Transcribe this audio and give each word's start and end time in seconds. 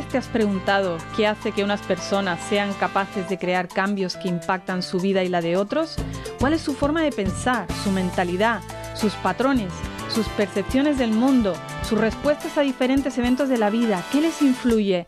te 0.00 0.16
has 0.16 0.26
preguntado 0.26 0.96
qué 1.16 1.26
hace 1.26 1.52
que 1.52 1.62
unas 1.62 1.82
personas 1.82 2.40
sean 2.48 2.72
capaces 2.74 3.28
de 3.28 3.38
crear 3.38 3.68
cambios 3.68 4.16
que 4.16 4.28
impactan 4.28 4.82
su 4.82 4.98
vida 4.98 5.22
y 5.22 5.28
la 5.28 5.42
de 5.42 5.58
otros? 5.58 5.96
¿Cuál 6.40 6.54
es 6.54 6.62
su 6.62 6.74
forma 6.74 7.02
de 7.02 7.12
pensar, 7.12 7.66
su 7.84 7.90
mentalidad, 7.90 8.60
sus 8.94 9.12
patrones, 9.14 9.70
sus 10.08 10.26
percepciones 10.28 10.96
del 10.96 11.12
mundo, 11.12 11.52
sus 11.86 12.00
respuestas 12.00 12.56
a 12.56 12.62
diferentes 12.62 13.18
eventos 13.18 13.50
de 13.50 13.58
la 13.58 13.68
vida? 13.68 14.02
¿Qué 14.10 14.22
les 14.22 14.40
influye? 14.40 15.06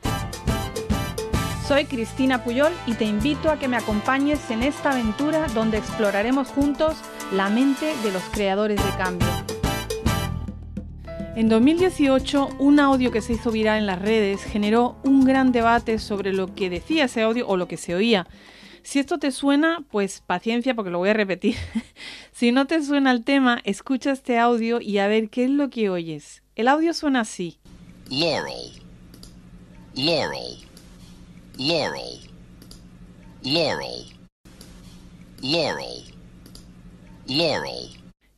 Soy 1.66 1.86
Cristina 1.86 2.44
Puyol 2.44 2.72
y 2.86 2.92
te 2.92 3.06
invito 3.06 3.50
a 3.50 3.58
que 3.58 3.68
me 3.68 3.78
acompañes 3.78 4.50
en 4.50 4.62
esta 4.62 4.90
aventura 4.90 5.46
donde 5.54 5.78
exploraremos 5.78 6.48
juntos 6.48 6.98
la 7.32 7.48
mente 7.48 7.94
de 8.02 8.12
los 8.12 8.22
creadores 8.24 8.84
de 8.84 8.90
cambio. 8.98 9.53
En 11.36 11.48
2018, 11.48 12.50
un 12.60 12.78
audio 12.78 13.10
que 13.10 13.20
se 13.20 13.32
hizo 13.32 13.50
viral 13.50 13.78
en 13.78 13.86
las 13.86 14.00
redes 14.00 14.44
generó 14.44 14.96
un 15.02 15.24
gran 15.24 15.50
debate 15.50 15.98
sobre 15.98 16.32
lo 16.32 16.54
que 16.54 16.70
decía 16.70 17.06
ese 17.06 17.22
audio 17.22 17.48
o 17.48 17.56
lo 17.56 17.66
que 17.66 17.76
se 17.76 17.92
oía. 17.96 18.28
Si 18.84 19.00
esto 19.00 19.18
te 19.18 19.32
suena, 19.32 19.84
pues 19.90 20.22
paciencia 20.24 20.76
porque 20.76 20.92
lo 20.92 20.98
voy 20.98 21.08
a 21.08 21.14
repetir. 21.14 21.56
si 22.32 22.52
no 22.52 22.68
te 22.68 22.80
suena 22.84 23.10
el 23.10 23.24
tema, 23.24 23.60
escucha 23.64 24.12
este 24.12 24.38
audio 24.38 24.80
y 24.80 24.98
a 24.98 25.08
ver 25.08 25.28
qué 25.28 25.44
es 25.44 25.50
lo 25.50 25.70
que 25.70 25.90
oyes. 25.90 26.44
El 26.54 26.68
audio 26.68 26.94
suena 26.94 27.20
así. 27.20 27.58
Laurel. 28.10 28.70
Laurel. 29.96 30.58
Laurel. 31.58 32.20
Laurel. 33.42 34.04
Laurel. 35.42 36.14
Laurel. 37.26 37.88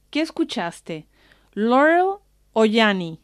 ¿Qué 0.09 0.23
escuchaste? 0.23 1.07
Laurel 1.53 2.21
o 2.59 2.65
Yanni. 2.65 3.21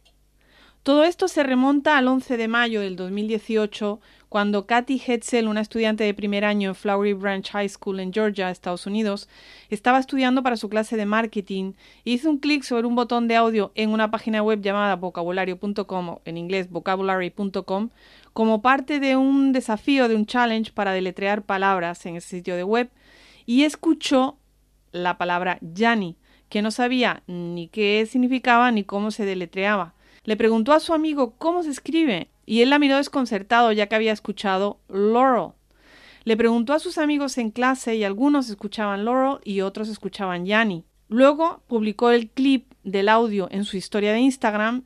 Todo 0.83 1.05
esto 1.05 1.27
se 1.27 1.43
remonta 1.43 1.97
al 1.97 2.07
11 2.07 2.37
de 2.37 2.49
mayo 2.49 2.83
del 2.83 2.97
2018, 2.97 3.99
cuando 4.29 4.67
Kathy 4.67 5.01
Hetzel, 5.01 5.49
una 5.49 5.63
estudiante 5.63 6.05
de 6.05 6.13
primer 6.13 6.45
año 6.45 6.69
en 6.69 6.75
Flowery 6.75 7.15
Branch 7.15 7.49
High 7.51 7.71
School 7.71 8.01
en 8.01 8.13
Georgia, 8.13 8.51
Estados 8.51 8.87
Unidos, 8.87 9.31
estaba 9.71 9.99
estudiando 9.99 10.43
para 10.43 10.59
su 10.59 10.69
clase 10.69 10.99
de 10.99 11.07
marketing 11.07 11.73
e 12.05 12.11
hizo 12.11 12.29
un 12.29 12.41
clic 12.41 12.63
sobre 12.63 12.87
un 12.87 12.95
botón 12.95 13.27
de 13.27 13.37
audio 13.37 13.73
en 13.75 13.89
una 13.89 14.11
página 14.11 14.43
web 14.43 14.61
llamada 14.61 14.97
vocabulario.com, 14.97 16.17
en 16.27 16.37
inglés 16.37 16.69
vocabulary.com, 16.69 17.89
como 18.35 18.61
parte 18.61 19.01
de 19.01 19.17
un 19.17 19.53
desafío, 19.53 20.09
de 20.09 20.17
un 20.17 20.27
challenge 20.27 20.73
para 20.73 20.93
deletrear 20.93 21.41
palabras 21.41 22.05
en 22.05 22.17
ese 22.17 22.37
sitio 22.37 22.55
de 22.55 22.65
web, 22.65 22.91
y 23.47 23.63
escuchó 23.63 24.37
la 24.91 25.17
palabra 25.17 25.57
Yanni, 25.63 26.19
que 26.53 26.61
no 26.61 26.71
sabía 26.71 27.23
ni 27.27 27.69
qué 27.69 28.07
significaba 28.07 28.71
ni 28.71 28.85
cómo 28.85 29.11
se 29.11 29.25
deletreaba. 29.25 29.95
Le 30.25 30.37
preguntó 30.37 30.75
a 30.75 30.81
su 30.81 30.93
amigo 30.93 31.35
cómo 31.39 31.63
se 31.63 31.71
escribe 31.71 32.29
y 32.45 32.61
él 32.61 32.69
la 32.69 32.79
miró 32.79 32.99
desconcertado 32.99 33.73
ya 33.73 33.87
que 33.87 33.95
había 33.95 34.13
escuchado 34.13 34.79
Laurel. 34.91 35.53
Le 36.25 36.37
preguntó 36.37 36.75
a 36.75 36.79
sus 36.79 36.99
amigos 36.99 37.39
en 37.39 37.53
clase 37.53 37.97
y 37.97 38.05
algunos 38.05 38.51
escuchaban 38.51 39.07
Laurel 39.07 39.41
y 39.45 39.63
otros 39.63 39.89
escuchaban 39.89 40.45
Yanni. 40.45 40.85
Luego 41.09 41.63
publicó 41.69 42.11
el 42.11 42.29
clip 42.29 42.71
del 42.85 43.09
audio 43.09 43.49
en 43.51 43.65
su 43.65 43.79
historia 43.79 44.13
de 44.13 44.21
Instagram 44.21 44.85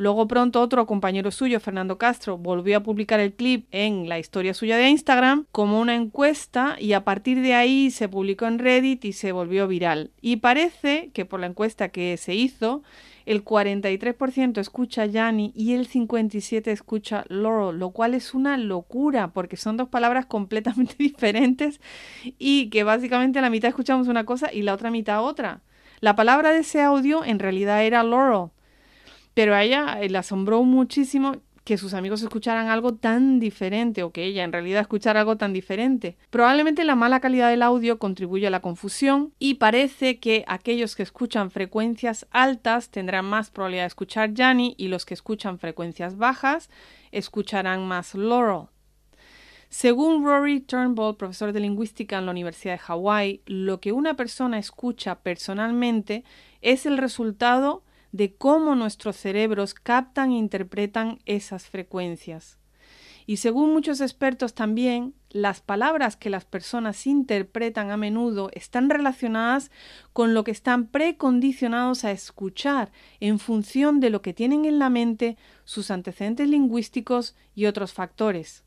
Luego 0.00 0.26
pronto 0.26 0.62
otro 0.62 0.86
compañero 0.86 1.30
suyo, 1.30 1.60
Fernando 1.60 1.98
Castro, 1.98 2.38
volvió 2.38 2.78
a 2.78 2.82
publicar 2.82 3.20
el 3.20 3.34
clip 3.34 3.66
en 3.70 4.08
la 4.08 4.18
historia 4.18 4.54
suya 4.54 4.78
de 4.78 4.88
Instagram 4.88 5.44
como 5.52 5.78
una 5.78 5.94
encuesta 5.94 6.76
y 6.80 6.94
a 6.94 7.04
partir 7.04 7.42
de 7.42 7.52
ahí 7.52 7.90
se 7.90 8.08
publicó 8.08 8.46
en 8.46 8.58
Reddit 8.58 9.04
y 9.04 9.12
se 9.12 9.32
volvió 9.32 9.68
viral. 9.68 10.10
Y 10.22 10.36
parece 10.36 11.10
que 11.12 11.26
por 11.26 11.38
la 11.38 11.48
encuesta 11.48 11.90
que 11.90 12.16
se 12.16 12.34
hizo, 12.34 12.82
el 13.26 13.44
43% 13.44 14.56
escucha 14.56 15.04
Yanni 15.04 15.52
y 15.54 15.74
el 15.74 15.86
57% 15.86 16.68
escucha 16.68 17.26
Laurel, 17.28 17.78
lo 17.78 17.90
cual 17.90 18.14
es 18.14 18.32
una 18.32 18.56
locura 18.56 19.34
porque 19.34 19.58
son 19.58 19.76
dos 19.76 19.90
palabras 19.90 20.24
completamente 20.24 20.94
diferentes 20.98 21.78
y 22.38 22.70
que 22.70 22.84
básicamente 22.84 23.42
la 23.42 23.50
mitad 23.50 23.68
escuchamos 23.68 24.08
una 24.08 24.24
cosa 24.24 24.50
y 24.50 24.62
la 24.62 24.72
otra 24.72 24.90
mitad 24.90 25.22
otra. 25.22 25.60
La 26.00 26.16
palabra 26.16 26.52
de 26.52 26.60
ese 26.60 26.80
audio 26.80 27.22
en 27.22 27.38
realidad 27.38 27.84
era 27.84 28.02
Laurel 28.02 28.48
pero 29.34 29.54
a 29.54 29.62
ella 29.62 30.00
eh, 30.00 30.08
le 30.08 30.18
asombró 30.18 30.62
muchísimo 30.62 31.36
que 31.64 31.78
sus 31.78 31.94
amigos 31.94 32.22
escucharan 32.22 32.68
algo 32.68 32.94
tan 32.94 33.38
diferente 33.38 34.02
o 34.02 34.10
que 34.10 34.24
ella 34.24 34.44
en 34.44 34.52
realidad 34.52 34.80
escuchara 34.80 35.20
algo 35.20 35.36
tan 35.36 35.52
diferente. 35.52 36.16
Probablemente 36.30 36.84
la 36.84 36.96
mala 36.96 37.20
calidad 37.20 37.50
del 37.50 37.62
audio 37.62 37.98
contribuye 37.98 38.46
a 38.46 38.50
la 38.50 38.60
confusión 38.60 39.32
y 39.38 39.54
parece 39.54 40.18
que 40.18 40.44
aquellos 40.48 40.96
que 40.96 41.02
escuchan 41.02 41.50
frecuencias 41.50 42.26
altas 42.30 42.88
tendrán 42.90 43.26
más 43.26 43.50
probabilidad 43.50 43.84
de 43.84 43.88
escuchar 43.88 44.34
Yanni 44.34 44.74
y 44.78 44.88
los 44.88 45.04
que 45.04 45.14
escuchan 45.14 45.58
frecuencias 45.58 46.16
bajas 46.16 46.70
escucharán 47.12 47.86
más 47.86 48.14
Laurel. 48.14 48.68
Según 49.68 50.24
Rory 50.24 50.60
Turnbull, 50.60 51.16
profesor 51.16 51.52
de 51.52 51.60
lingüística 51.60 52.18
en 52.18 52.26
la 52.26 52.32
Universidad 52.32 52.74
de 52.74 52.78
Hawái, 52.78 53.42
lo 53.46 53.80
que 53.80 53.92
una 53.92 54.14
persona 54.14 54.58
escucha 54.58 55.20
personalmente 55.20 56.24
es 56.60 56.86
el 56.86 56.98
resultado 56.98 57.84
de 58.12 58.34
cómo 58.34 58.74
nuestros 58.74 59.16
cerebros 59.16 59.74
captan 59.74 60.32
e 60.32 60.38
interpretan 60.38 61.18
esas 61.26 61.66
frecuencias. 61.66 62.58
Y 63.26 63.36
según 63.36 63.72
muchos 63.72 64.00
expertos 64.00 64.54
también, 64.54 65.14
las 65.28 65.60
palabras 65.60 66.16
que 66.16 66.30
las 66.30 66.44
personas 66.44 67.06
interpretan 67.06 67.92
a 67.92 67.96
menudo 67.96 68.50
están 68.54 68.90
relacionadas 68.90 69.70
con 70.12 70.34
lo 70.34 70.42
que 70.42 70.50
están 70.50 70.88
precondicionados 70.88 72.04
a 72.04 72.10
escuchar 72.10 72.90
en 73.20 73.38
función 73.38 74.00
de 74.00 74.10
lo 74.10 74.22
que 74.22 74.34
tienen 74.34 74.64
en 74.64 74.80
la 74.80 74.90
mente, 74.90 75.36
sus 75.64 75.92
antecedentes 75.92 76.48
lingüísticos 76.48 77.36
y 77.54 77.66
otros 77.66 77.92
factores. 77.92 78.64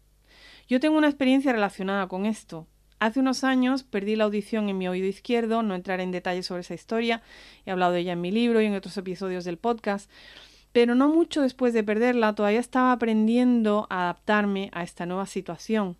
Yo 0.69 0.79
tengo 0.79 0.97
una 0.97 1.09
experiencia 1.09 1.51
relacionada 1.51 2.07
con 2.07 2.25
esto. 2.25 2.67
Hace 3.03 3.19
unos 3.19 3.43
años 3.43 3.83
perdí 3.83 4.15
la 4.15 4.23
audición 4.23 4.69
en 4.69 4.77
mi 4.77 4.87
oído 4.87 5.07
izquierdo, 5.07 5.61
no 5.61 5.75
entraré 5.75 6.03
en 6.03 6.11
detalles 6.11 6.45
sobre 6.45 6.61
esa 6.61 6.73
historia, 6.73 7.21
he 7.65 7.71
hablado 7.71 7.91
de 7.91 7.99
ella 7.99 8.13
en 8.13 8.21
mi 8.21 8.31
libro 8.31 8.61
y 8.61 8.65
en 8.65 8.75
otros 8.75 8.95
episodios 8.95 9.43
del 9.43 9.57
podcast, 9.57 10.09
pero 10.71 10.95
no 10.95 11.09
mucho 11.09 11.41
después 11.41 11.73
de 11.73 11.83
perderla 11.83 12.33
todavía 12.33 12.61
estaba 12.61 12.93
aprendiendo 12.93 13.87
a 13.89 14.03
adaptarme 14.03 14.69
a 14.71 14.83
esta 14.83 15.05
nueva 15.05 15.25
situación. 15.25 15.97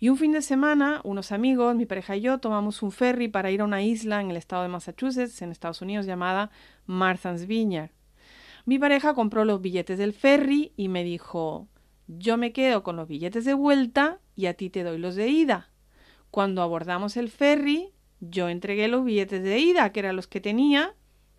Y 0.00 0.08
un 0.08 0.16
fin 0.16 0.32
de 0.32 0.42
semana, 0.42 1.00
unos 1.04 1.30
amigos, 1.30 1.76
mi 1.76 1.86
pareja 1.86 2.16
y 2.16 2.22
yo, 2.22 2.38
tomamos 2.38 2.82
un 2.82 2.90
ferry 2.90 3.28
para 3.28 3.52
ir 3.52 3.60
a 3.60 3.64
una 3.64 3.84
isla 3.84 4.20
en 4.20 4.32
el 4.32 4.36
estado 4.36 4.64
de 4.64 4.70
Massachusetts, 4.70 5.40
en 5.40 5.52
Estados 5.52 5.82
Unidos, 5.82 6.04
llamada 6.04 6.50
Martha's 6.86 7.46
Vineyard. 7.46 7.92
Mi 8.64 8.80
pareja 8.80 9.14
compró 9.14 9.44
los 9.44 9.60
billetes 9.60 9.98
del 9.98 10.12
ferry 10.12 10.72
y 10.76 10.88
me 10.88 11.04
dijo, 11.04 11.68
yo 12.08 12.36
me 12.38 12.52
quedo 12.52 12.82
con 12.82 12.96
los 12.96 13.06
billetes 13.06 13.44
de 13.44 13.54
vuelta 13.54 14.18
y 14.34 14.46
a 14.46 14.54
ti 14.54 14.68
te 14.68 14.82
doy 14.82 14.98
los 14.98 15.14
de 15.14 15.28
ida. 15.28 15.70
Cuando 16.34 16.62
abordamos 16.62 17.16
el 17.16 17.30
ferry, 17.30 17.92
yo 18.18 18.48
entregué 18.48 18.88
los 18.88 19.04
billetes 19.04 19.40
de 19.44 19.60
ida, 19.60 19.92
que 19.92 20.00
eran 20.00 20.16
los 20.16 20.26
que 20.26 20.40
tenía, 20.40 20.92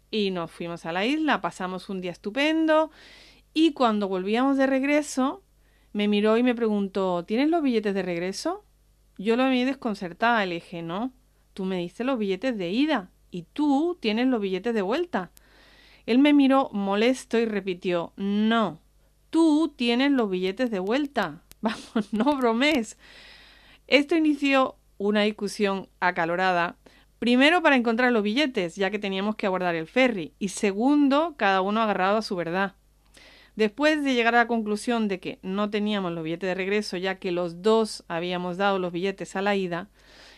y 0.09 0.31
nos 0.31 0.49
fuimos 0.49 0.85
a 0.85 0.93
la 0.93 1.05
isla, 1.05 1.41
pasamos 1.41 1.89
un 1.89 1.99
día 1.99 2.11
estupendo, 2.11 2.91
y 3.53 3.73
cuando 3.73 4.07
volvíamos 4.07 4.55
de 4.55 4.67
regreso, 4.67 5.43
me 5.91 6.07
miró 6.07 6.37
y 6.37 6.43
me 6.43 6.55
preguntó, 6.55 7.25
¿tienes 7.25 7.49
los 7.49 7.61
billetes 7.61 7.93
de 7.93 8.03
regreso? 8.03 8.63
Yo 9.17 9.35
lo 9.35 9.49
vi 9.49 9.65
desconcertada, 9.65 10.45
le 10.45 10.55
dije, 10.55 10.81
no, 10.81 11.11
tú 11.53 11.65
me 11.65 11.77
diste 11.77 12.05
los 12.05 12.17
billetes 12.17 12.57
de 12.57 12.71
ida, 12.71 13.11
y 13.31 13.41
tú 13.51 13.97
tienes 13.99 14.27
los 14.27 14.39
billetes 14.39 14.73
de 14.73 14.81
vuelta. 14.81 15.29
Él 16.05 16.19
me 16.19 16.31
miró 16.31 16.69
molesto 16.71 17.37
y 17.37 17.43
repitió, 17.43 18.13
no, 18.15 18.79
tú 19.29 19.73
tienes 19.75 20.13
los 20.13 20.29
billetes 20.29 20.71
de 20.71 20.79
vuelta. 20.79 21.43
Vamos, 21.59 22.13
no 22.13 22.37
bromes. 22.37 22.97
Esto 23.87 24.15
inició 24.15 24.77
una 24.97 25.21
discusión 25.21 25.89
acalorada, 25.99 26.77
primero 27.19 27.61
para 27.61 27.75
encontrar 27.75 28.11
los 28.11 28.23
billetes, 28.23 28.75
ya 28.75 28.91
que 28.91 28.99
teníamos 28.99 29.35
que 29.35 29.47
abordar 29.47 29.75
el 29.75 29.87
ferry, 29.87 30.33
y 30.39 30.49
segundo, 30.49 31.35
cada 31.37 31.61
uno 31.61 31.81
agarrado 31.81 32.17
a 32.17 32.21
su 32.21 32.35
verdad. 32.35 32.75
Después 33.55 34.03
de 34.03 34.13
llegar 34.13 34.35
a 34.35 34.39
la 34.39 34.47
conclusión 34.47 35.07
de 35.07 35.19
que 35.19 35.39
no 35.41 35.69
teníamos 35.69 36.11
los 36.11 36.23
billetes 36.23 36.47
de 36.49 36.55
regreso, 36.55 36.97
ya 36.97 37.15
que 37.15 37.31
los 37.31 37.61
dos 37.61 38.03
habíamos 38.07 38.57
dado 38.57 38.79
los 38.79 38.91
billetes 38.91 39.35
a 39.35 39.41
la 39.41 39.55
ida, 39.55 39.89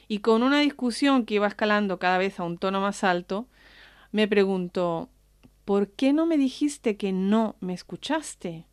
y 0.07 0.19
con 0.19 0.43
una 0.43 0.59
discusión 0.59 1.25
que 1.25 1.35
iba 1.35 1.47
escalando 1.47 1.99
cada 1.99 2.17
vez 2.17 2.39
a 2.39 2.43
un 2.43 2.57
tono 2.57 2.79
más 2.79 3.03
alto, 3.03 3.47
me 4.11 4.27
preguntó 4.27 5.09
¿Por 5.67 5.89
qué 5.89 6.13
no 6.13 6.25
me 6.25 6.37
dijiste 6.37 6.95
que 6.95 7.11
no 7.11 7.57
me 7.59 7.73
escuchaste? 7.73 8.67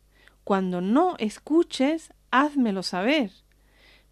Cuando 0.45 0.79
no 0.79 1.15
escuches, 1.19 2.13
házmelo 2.31 2.83
saber. 2.83 3.31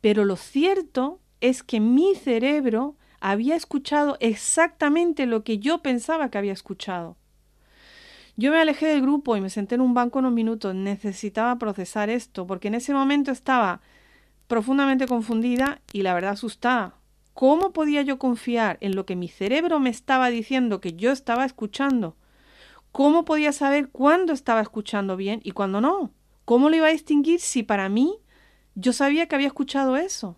Pero 0.02 0.26
lo 0.26 0.36
cierto 0.36 1.22
es 1.44 1.62
que 1.62 1.82
mi 1.82 2.16
cerebro 2.16 2.96
había 3.20 3.58
escuchado 3.58 4.16
exactamente 4.22 5.26
lo 5.26 5.44
que 5.44 5.60
yo 5.60 5.82
pensaba 5.82 6.32
que 6.32 6.38
había 6.38 6.54
escuchado. 6.54 7.18
Yo 8.38 8.50
me 8.52 8.60
alejé 8.60 8.88
del 8.88 9.02
grupo 9.02 9.36
y 9.36 9.42
me 9.42 9.50
senté 9.50 9.76
en 9.76 9.82
un 9.82 9.94
banco 9.94 10.20
unos 10.20 10.32
minutos. 10.32 10.74
Necesitaba 10.74 11.60
procesar 11.60 12.10
esto, 12.10 12.48
porque 12.48 12.70
en 12.70 12.76
ese 12.76 12.94
momento 12.94 13.30
estaba 13.30 13.82
profundamente 14.48 15.06
confundida 15.06 15.82
y 15.92 16.04
la 16.04 16.14
verdad 16.14 16.32
asustada. 16.32 16.96
¿Cómo 17.34 17.74
podía 17.74 18.04
yo 18.04 18.18
confiar 18.18 18.78
en 18.80 18.96
lo 18.96 19.06
que 19.06 19.18
mi 19.18 19.28
cerebro 19.28 19.82
me 19.82 19.90
estaba 19.90 20.30
diciendo 20.30 20.80
que 20.80 20.94
yo 20.94 21.12
estaba 21.12 21.44
escuchando? 21.44 22.16
¿Cómo 22.94 23.26
podía 23.26 23.52
saber 23.52 23.90
cuándo 23.90 24.32
estaba 24.32 24.62
escuchando 24.62 25.18
bien 25.18 25.42
y 25.44 25.52
cuándo 25.52 25.82
no? 25.82 26.12
¿Cómo 26.46 26.70
lo 26.70 26.78
iba 26.78 26.88
a 26.88 26.92
distinguir 26.92 27.42
si 27.42 27.64
para 27.64 27.90
mí 27.90 28.16
yo 28.76 28.94
sabía 28.94 29.28
que 29.28 29.36
había 29.36 29.48
escuchado 29.48 29.98
eso? 29.98 30.38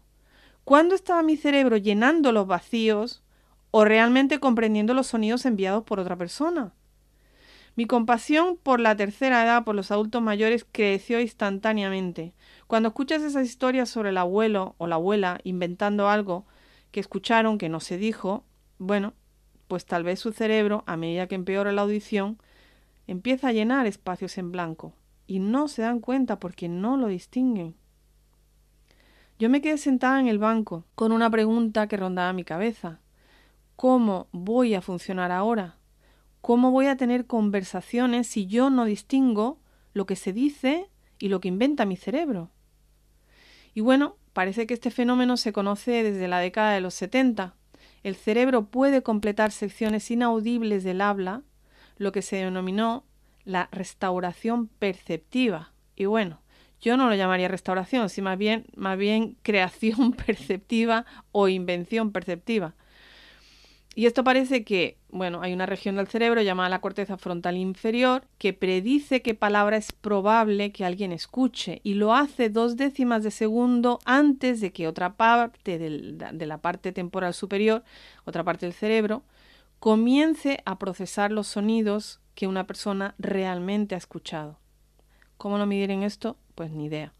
¿Cuándo 0.66 0.96
estaba 0.96 1.22
mi 1.22 1.38
cerebro 1.38 1.78
llenando 1.78 2.32
los 2.32 2.48
vacíos 2.48 3.22
o 3.70 3.86
realmente 3.86 4.40
comprendiendo 4.40 4.96
los 4.96 5.06
sonidos 5.06 5.46
enviados 5.46 5.84
por 5.84 6.00
otra 6.00 6.16
persona? 6.16 6.74
Mi 7.76 7.86
compasión 7.86 8.58
por 8.58 8.80
la 8.80 8.96
tercera 8.96 9.44
edad, 9.44 9.64
por 9.64 9.76
los 9.76 9.92
adultos 9.92 10.24
mayores, 10.24 10.66
creció 10.72 11.20
instantáneamente. 11.20 12.34
Cuando 12.66 12.90
escuchas 12.90 13.22
esas 13.22 13.46
historias 13.46 13.90
sobre 13.90 14.10
el 14.10 14.18
abuelo 14.18 14.74
o 14.80 14.88
la 14.88 14.96
abuela 14.96 15.40
inventando 15.44 16.10
algo 16.10 16.48
que 16.92 17.00
escucharon 17.00 17.60
que 17.60 17.70
no 17.70 17.80
se 17.80 18.00
dijo, 18.00 18.44
bueno, 18.80 19.14
pues 19.68 19.86
tal 19.86 20.04
vez 20.04 20.20
su 20.20 20.32
cerebro, 20.32 20.84
a 20.88 20.98
medida 20.98 21.28
que 21.28 21.36
empeora 21.36 21.74
la 21.74 21.84
audición, 21.84 22.40
empieza 23.06 23.50
a 23.50 23.54
llenar 23.54 23.86
espacios 23.86 24.40
en 24.40 24.52
blanco 24.52 24.94
y 25.28 25.38
no 25.38 25.68
se 25.68 25.84
dan 25.84 26.00
cuenta 26.00 26.40
porque 26.40 26.70
no 26.70 26.98
lo 26.98 27.06
distinguen. 27.06 27.76
Yo 29.38 29.50
me 29.50 29.62
quedé 29.62 29.78
sentada 29.78 30.22
en 30.22 30.28
el 30.28 30.40
banco 30.40 30.86
con 30.96 31.12
una 31.12 31.30
pregunta 31.30 31.88
que 31.88 31.98
rondaba 31.98 32.32
mi 32.32 32.46
cabeza. 32.46 33.00
¿Cómo 33.76 34.28
voy 34.32 34.76
a 34.76 34.82
funcionar 34.82 35.32
ahora? 35.34 35.76
¿Cómo 36.40 36.72
voy 36.72 36.86
a 36.86 36.96
tener 36.96 37.26
conversaciones 37.26 38.28
si 38.28 38.48
yo 38.48 38.70
no 38.70 38.86
distingo 38.86 39.60
lo 39.94 40.06
que 40.06 40.16
se 40.16 40.32
dice 40.32 40.90
y 41.20 41.28
lo 41.28 41.42
que 41.42 41.50
inventa 41.50 41.86
mi 41.86 41.98
cerebro? 41.98 42.50
Y 43.74 43.82
bueno, 43.82 44.16
parece 44.32 44.68
que 44.68 44.74
este 44.74 44.90
fenómeno 44.90 45.36
se 45.36 45.52
conoce 45.52 46.04
desde 46.04 46.30
la 46.30 46.40
década 46.40 46.72
de 46.72 46.80
los 46.80 46.94
70. 46.94 47.56
El 48.04 48.16
cerebro 48.16 48.68
puede 48.68 49.04
completar 49.04 49.52
secciones 49.52 50.10
inaudibles 50.12 50.86
del 50.86 51.02
habla, 51.02 51.42
lo 51.98 52.14
que 52.14 52.22
se 52.22 52.38
denominó 52.38 53.04
la 53.44 53.68
restauración 53.74 54.68
perceptiva. 54.68 55.74
Y 55.98 56.06
bueno, 56.06 56.40
yo 56.86 56.98
no 56.98 57.10
lo 57.10 57.16
llamaría 57.16 57.48
restauración, 57.48 58.10
sino 58.10 58.26
más 58.26 58.38
bien, 58.38 58.68
más 58.76 58.96
bien 58.96 59.38
creación 59.42 60.14
perceptiva 60.14 61.06
o 61.32 61.48
invención 61.48 62.12
perceptiva. 62.12 62.76
Y 63.96 64.06
esto 64.06 64.24
parece 64.24 64.64
que, 64.66 64.98
bueno, 65.10 65.42
hay 65.42 65.54
una 65.54 65.66
región 65.66 65.96
del 65.96 66.08
cerebro 66.08 66.42
llamada 66.42 66.70
la 66.70 66.82
corteza 66.82 67.18
frontal 67.18 67.58
inferior 67.58 68.28
que 68.38 68.54
predice 68.54 69.22
qué 69.22 69.34
palabra 69.34 69.78
es 69.78 69.94
probable 69.94 70.74
que 70.74 70.86
alguien 70.86 71.12
escuche 71.12 71.80
y 71.82 71.94
lo 71.94 72.14
hace 72.14 72.50
dos 72.50 72.76
décimas 72.76 73.24
de 73.24 73.32
segundo 73.32 74.00
antes 74.06 74.60
de 74.60 74.72
que 74.74 74.88
otra 74.88 75.16
parte 75.16 75.80
de 75.80 76.46
la 76.46 76.58
parte 76.60 76.92
temporal 76.92 77.34
superior, 77.34 77.84
otra 78.26 78.44
parte 78.44 78.66
del 78.66 78.74
cerebro, 78.74 79.24
comience 79.80 80.62
a 80.66 80.78
procesar 80.78 81.32
los 81.32 81.48
sonidos 81.48 82.20
que 82.36 82.48
una 82.48 82.68
persona 82.68 83.16
realmente 83.18 83.96
ha 83.96 83.98
escuchado. 83.98 84.60
¿Cómo 85.38 85.58
lo 85.58 85.66
medir 85.66 85.90
en 85.90 86.04
esto? 86.04 86.38
Pues 86.56 86.72
ni 86.72 86.86
idea. 86.86 87.14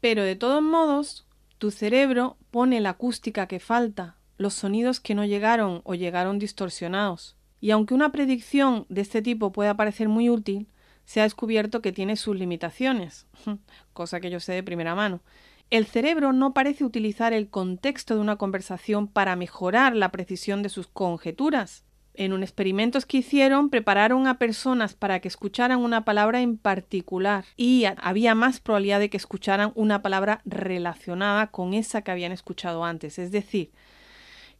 Pero 0.00 0.22
de 0.22 0.36
todos 0.36 0.62
modos, 0.62 1.26
tu 1.58 1.70
cerebro 1.70 2.36
pone 2.50 2.80
la 2.80 2.90
acústica 2.90 3.46
que 3.46 3.60
falta, 3.60 4.16
los 4.38 4.54
sonidos 4.54 5.00
que 5.00 5.14
no 5.14 5.24
llegaron 5.24 5.82
o 5.84 5.94
llegaron 5.94 6.38
distorsionados. 6.38 7.36
Y 7.60 7.72
aunque 7.72 7.92
una 7.92 8.10
predicción 8.10 8.86
de 8.88 9.02
este 9.02 9.20
tipo 9.20 9.52
pueda 9.52 9.74
parecer 9.76 10.08
muy 10.08 10.30
útil, 10.30 10.68
se 11.04 11.20
ha 11.20 11.24
descubierto 11.24 11.82
que 11.82 11.92
tiene 11.92 12.16
sus 12.16 12.36
limitaciones, 12.36 13.26
cosa 13.92 14.20
que 14.20 14.30
yo 14.30 14.40
sé 14.40 14.54
de 14.54 14.62
primera 14.62 14.94
mano. 14.94 15.20
El 15.68 15.86
cerebro 15.86 16.32
no 16.32 16.54
parece 16.54 16.84
utilizar 16.84 17.32
el 17.32 17.48
contexto 17.48 18.14
de 18.14 18.20
una 18.20 18.36
conversación 18.36 19.06
para 19.06 19.36
mejorar 19.36 19.94
la 19.94 20.10
precisión 20.10 20.62
de 20.62 20.68
sus 20.68 20.86
conjeturas, 20.86 21.84
en 22.14 22.32
un 22.32 22.42
experimentos 22.42 23.06
que 23.06 23.18
hicieron, 23.18 23.70
prepararon 23.70 24.26
a 24.26 24.38
personas 24.38 24.94
para 24.94 25.20
que 25.20 25.28
escucharan 25.28 25.80
una 25.80 26.04
palabra 26.04 26.40
en 26.40 26.56
particular 26.58 27.44
y 27.56 27.84
había 27.98 28.34
más 28.34 28.60
probabilidad 28.60 29.00
de 29.00 29.10
que 29.10 29.16
escucharan 29.16 29.72
una 29.74 30.02
palabra 30.02 30.42
relacionada 30.44 31.48
con 31.48 31.74
esa 31.74 32.02
que 32.02 32.10
habían 32.10 32.32
escuchado 32.32 32.84
antes. 32.84 33.18
Es 33.18 33.30
decir, 33.30 33.70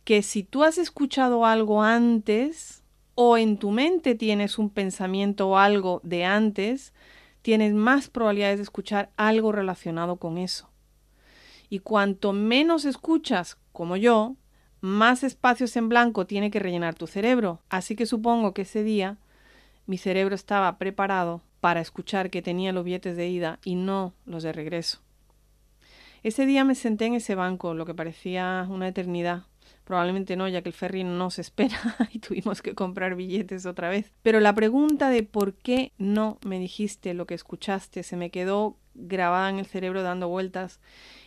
que 0.05 0.23
si 0.23 0.43
tú 0.43 0.65
has 0.65 0.79
escuchado 0.79 1.45
algo 1.45 1.83
antes 1.83 2.83
o 3.15 3.37
en 3.37 3.59
tu 3.59 3.71
mente 3.71 4.15
tienes 4.15 4.59
un 4.59 4.71
pensamiento 4.71 5.51
o 5.51 5.59
algo 5.59 6.01
de 6.05 6.25
antes, 6.25 6.95
tienes 7.43 7.75
más 7.75 8.09
probabilidades 8.09 8.59
de 8.59 8.65
escuchar 8.65 9.11
algo 9.17 9.53
relacionado 9.53 10.17
con 10.17 10.39
eso. 10.39 10.71
Y 11.69 11.81
cuanto 11.81 12.33
menos 12.33 12.85
escuchas, 12.85 13.59
como 13.73 13.97
yo, 13.97 14.37
más 14.81 15.23
espacios 15.25 15.77
en 15.77 15.89
blanco 15.89 16.27
tiene 16.27 16.51
que 16.51 16.59
rellenar 16.59 16.95
tu 16.95 17.07
cerebro. 17.07 17.61
Así 17.69 17.97
que 17.97 18.07
supongo 18.07 18.55
que 18.55 18.63
ese 18.63 18.83
día 18.83 19.19
mi 19.87 19.99
cerebro 19.99 20.35
estaba 20.35 20.79
preparado 20.79 21.43
para 21.61 21.81
escuchar 21.81 22.31
que 22.31 22.43
tenía 22.43 22.73
los 22.73 22.85
billetes 22.85 23.17
de 23.17 23.29
ida 23.29 23.59
y 23.65 23.75
no 23.75 24.15
los 24.25 24.43
de 24.43 24.53
regreso. 24.53 25.01
Ese 26.23 26.47
día 26.47 26.65
me 26.65 26.75
senté 26.75 27.07
en 27.07 27.15
ese 27.15 27.35
banco, 27.35 27.75
lo 27.75 27.87
que 27.87 27.95
parecía 27.95 28.67
una 28.69 28.89
eternidad. 28.89 29.45
Probablemente 29.85 30.37
no, 30.37 30.47
ya 30.49 30.63
que 30.63 30.69
el 30.69 30.75
ferry 30.75 31.03
no 31.03 31.31
se 31.31 31.41
espera 31.41 31.79
y 32.13 32.19
tuvimos 32.19 32.63
que 32.63 32.75
comprar 32.75 33.17
billetes 33.17 33.67
otra 33.67 33.89
vez. 33.89 34.13
Pero 34.23 34.41
la 34.41 34.55
pregunta 34.55 35.09
de 35.11 35.23
por 35.23 35.55
qué 35.55 35.93
no 35.99 36.39
me 36.45 36.59
dijiste 36.59 37.15
lo 37.15 37.27
que 37.27 37.35
escuchaste 37.35 38.03
se 38.03 38.17
me 38.17 38.31
quedó 38.31 38.77
grabada 38.95 39.49
en 39.51 39.59
el 39.59 39.67
cerebro 39.67 40.03
dando 40.03 40.29
vueltas 40.29 40.81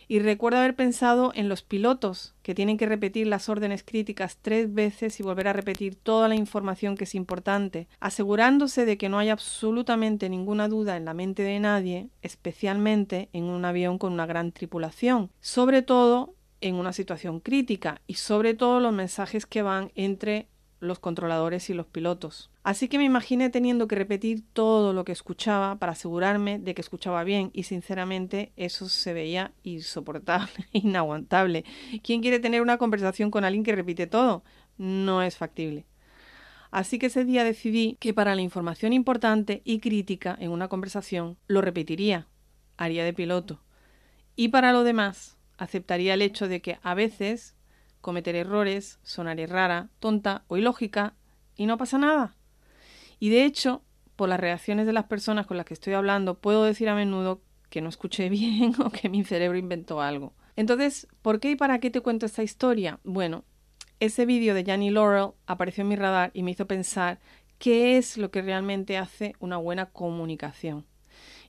y 0.08 0.18
recuerdo 0.18 0.58
haber 0.58 0.74
pensado 0.74 1.32
en 1.34 1.48
los 1.48 1.62
pilotos 1.62 2.34
que 2.42 2.54
tienen 2.54 2.76
que 2.76 2.86
repetir 2.86 3.26
las 3.26 3.48
órdenes 3.48 3.82
críticas 3.82 4.38
tres 4.40 4.72
veces 4.72 5.18
y 5.20 5.22
volver 5.22 5.48
a 5.48 5.52
repetir 5.52 5.96
toda 5.96 6.28
la 6.28 6.34
información 6.34 6.96
que 6.96 7.04
es 7.04 7.14
importante, 7.14 7.88
asegurándose 8.00 8.84
de 8.84 8.98
que 8.98 9.08
no 9.08 9.18
haya 9.18 9.32
absolutamente 9.32 10.28
ninguna 10.28 10.68
duda 10.68 10.96
en 10.96 11.04
la 11.04 11.14
mente 11.14 11.42
de 11.42 11.60
nadie, 11.60 12.08
especialmente 12.22 13.28
en 13.32 13.44
un 13.44 13.64
avión 13.64 13.98
con 13.98 14.12
una 14.12 14.26
gran 14.26 14.52
tripulación, 14.52 15.30
sobre 15.40 15.82
todo 15.82 16.34
en 16.60 16.76
una 16.76 16.92
situación 16.92 17.40
crítica 17.40 18.00
y 18.06 18.14
sobre 18.14 18.54
todo 18.54 18.80
los 18.80 18.92
mensajes 18.92 19.44
que 19.44 19.62
van 19.62 19.92
entre 19.94 20.48
los 20.84 20.98
controladores 20.98 21.70
y 21.70 21.74
los 21.74 21.86
pilotos. 21.86 22.50
Así 22.62 22.88
que 22.88 22.98
me 22.98 23.04
imaginé 23.04 23.50
teniendo 23.50 23.88
que 23.88 23.96
repetir 23.96 24.42
todo 24.52 24.92
lo 24.92 25.04
que 25.04 25.12
escuchaba 25.12 25.76
para 25.76 25.92
asegurarme 25.92 26.58
de 26.58 26.74
que 26.74 26.80
escuchaba 26.80 27.24
bien 27.24 27.50
y 27.52 27.64
sinceramente 27.64 28.52
eso 28.56 28.88
se 28.88 29.12
veía 29.12 29.52
insoportable, 29.62 30.52
inaguantable. 30.72 31.64
¿Quién 32.02 32.20
quiere 32.20 32.38
tener 32.38 32.62
una 32.62 32.78
conversación 32.78 33.30
con 33.30 33.44
alguien 33.44 33.64
que 33.64 33.74
repite 33.74 34.06
todo? 34.06 34.44
No 34.78 35.22
es 35.22 35.36
factible. 35.36 35.86
Así 36.70 36.98
que 36.98 37.06
ese 37.06 37.24
día 37.24 37.44
decidí 37.44 37.96
que 38.00 38.12
para 38.12 38.34
la 38.34 38.42
información 38.42 38.92
importante 38.92 39.62
y 39.64 39.78
crítica 39.78 40.36
en 40.40 40.50
una 40.50 40.66
conversación 40.66 41.36
lo 41.46 41.60
repetiría, 41.60 42.26
haría 42.76 43.04
de 43.04 43.12
piloto. 43.12 43.62
Y 44.34 44.48
para 44.48 44.72
lo 44.72 44.82
demás, 44.82 45.36
aceptaría 45.56 46.14
el 46.14 46.22
hecho 46.22 46.48
de 46.48 46.60
que 46.60 46.78
a 46.82 46.94
veces 46.94 47.53
cometer 48.04 48.36
errores, 48.36 49.00
sonaré 49.02 49.46
rara, 49.46 49.88
tonta 49.98 50.44
o 50.48 50.58
ilógica 50.58 51.14
y 51.56 51.64
no 51.64 51.78
pasa 51.78 51.96
nada. 51.96 52.36
Y 53.18 53.30
de 53.30 53.46
hecho, 53.46 53.82
por 54.14 54.28
las 54.28 54.38
reacciones 54.38 54.84
de 54.84 54.92
las 54.92 55.04
personas 55.04 55.46
con 55.46 55.56
las 55.56 55.64
que 55.64 55.72
estoy 55.72 55.94
hablando, 55.94 56.38
puedo 56.38 56.64
decir 56.64 56.90
a 56.90 56.94
menudo 56.94 57.40
que 57.70 57.80
no 57.80 57.88
escuché 57.88 58.28
bien 58.40 58.74
o 58.78 58.90
que 58.90 59.08
mi 59.08 59.24
cerebro 59.24 59.56
inventó 59.56 60.02
algo. 60.02 60.34
Entonces, 60.54 61.08
¿por 61.22 61.40
qué 61.40 61.52
y 61.52 61.56
para 61.56 61.78
qué 61.80 61.90
te 61.90 62.02
cuento 62.02 62.26
esta 62.26 62.42
historia? 62.42 63.00
Bueno, 63.04 63.44
ese 64.00 64.26
vídeo 64.26 64.52
de 64.54 64.64
Janny 64.64 64.90
Laurel 64.90 65.30
apareció 65.46 65.80
en 65.80 65.88
mi 65.88 65.96
radar 65.96 66.30
y 66.34 66.42
me 66.42 66.50
hizo 66.50 66.66
pensar 66.66 67.20
qué 67.58 67.96
es 67.96 68.18
lo 68.18 68.30
que 68.30 68.42
realmente 68.42 68.98
hace 68.98 69.34
una 69.38 69.56
buena 69.56 69.86
comunicación. 69.86 70.84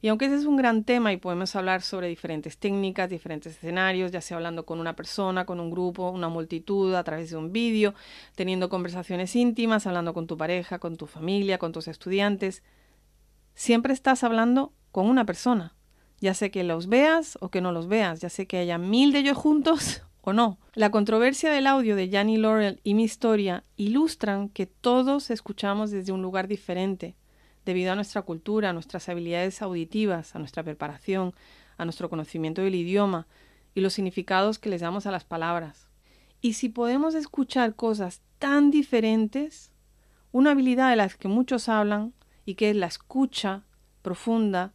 Y 0.06 0.08
aunque 0.08 0.26
ese 0.26 0.36
es 0.36 0.46
un 0.46 0.56
gran 0.56 0.84
tema 0.84 1.14
y 1.14 1.18
podemos 1.18 1.56
hablar 1.56 1.82
sobre 1.82 2.08
diferentes 2.08 2.60
técnicas, 2.60 3.10
diferentes 3.10 3.54
escenarios, 3.56 4.12
ya 4.12 4.22
sea 4.22 4.38
hablando 4.38 4.64
con 4.64 4.80
una 4.80 4.96
persona, 4.96 5.48
con 5.48 5.60
un 5.60 5.72
grupo, 5.72 6.12
una 6.12 6.30
multitud, 6.30 6.94
a 6.94 7.04
través 7.04 7.32
de 7.32 7.38
un 7.38 7.52
vídeo, 7.52 7.96
teniendo 8.36 8.70
conversaciones 8.70 9.36
íntimas, 9.36 9.88
hablando 9.88 10.14
con 10.14 10.28
tu 10.28 10.38
pareja, 10.38 10.78
con 10.78 10.96
tu 10.96 11.08
familia, 11.08 11.58
con 11.58 11.72
tus 11.72 11.88
estudiantes, 11.88 12.62
siempre 13.56 13.94
estás 13.94 14.24
hablando 14.24 14.74
con 14.92 15.08
una 15.08 15.26
persona. 15.26 15.74
Ya 16.20 16.36
sé 16.36 16.52
que 16.52 16.64
los 16.64 16.86
veas 16.86 17.40
o 17.42 17.50
que 17.50 17.62
no 17.62 17.72
los 17.72 17.88
veas, 17.88 18.22
ya 18.22 18.30
sé 18.30 18.46
que 18.46 18.60
haya 18.60 18.78
mil 18.78 19.12
de 19.12 19.22
ellos 19.22 19.38
juntos 19.38 20.04
o 20.22 20.34
no. 20.34 20.60
La 20.76 20.92
controversia 20.92 21.50
del 21.50 21.66
audio 21.66 21.96
de 21.96 22.12
Janny 22.12 22.38
Laurel 22.38 22.80
y 22.84 22.94
mi 22.94 23.06
historia 23.06 23.64
ilustran 23.76 24.50
que 24.50 24.68
todos 24.68 25.32
escuchamos 25.32 25.90
desde 25.90 26.12
un 26.12 26.22
lugar 26.22 26.48
diferente, 26.48 27.16
debido 27.66 27.92
a 27.92 27.96
nuestra 27.96 28.22
cultura, 28.22 28.70
a 28.70 28.74
nuestras 28.74 29.10
habilidades 29.10 29.62
auditivas, 29.62 30.36
a 30.36 30.40
nuestra 30.40 30.64
preparación, 30.64 31.34
a 31.78 31.86
nuestro 31.86 32.10
conocimiento 32.10 32.62
del 32.62 32.76
idioma 32.76 33.28
y 33.74 33.82
los 33.82 33.94
significados 33.94 34.60
que 34.60 34.70
les 34.70 34.82
damos 34.82 35.06
a 35.06 35.12
las 35.12 35.24
palabras. 35.24 35.90
Y 36.42 36.54
si 36.54 36.70
podemos 36.70 37.16
escuchar 37.16 37.76
cosas 37.76 38.22
tan 38.40 38.72
diferentes, 38.72 39.72
una 40.32 40.52
habilidad 40.52 40.90
de 40.90 40.96
las 40.96 41.16
que 41.16 41.28
muchos 41.28 41.70
hablan 41.70 42.14
y 42.46 42.56
que 42.56 42.70
es 42.70 42.76
la 42.76 42.88
escucha 42.88 43.64
profunda, 44.02 44.74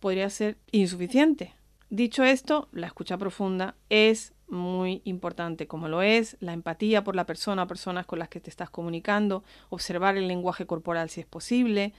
podría 0.00 0.28
ser 0.28 0.58
insuficiente. 0.70 1.54
Dicho 1.88 2.24
esto, 2.24 2.68
la 2.72 2.88
escucha 2.88 3.16
profunda 3.16 3.76
es 3.88 4.34
muy 4.48 5.02
importante, 5.04 5.66
como 5.66 5.88
lo 5.88 6.02
es 6.02 6.36
la 6.40 6.52
empatía 6.52 7.04
por 7.04 7.16
la 7.16 7.26
persona 7.26 7.66
personas 7.66 8.06
con 8.06 8.18
las 8.18 8.28
que 8.28 8.40
te 8.40 8.50
estás 8.50 8.70
comunicando, 8.70 9.44
observar 9.70 10.16
el 10.16 10.28
lenguaje 10.28 10.66
corporal 10.66 11.10
si 11.10 11.20
es 11.20 11.26
posible, 11.26 11.92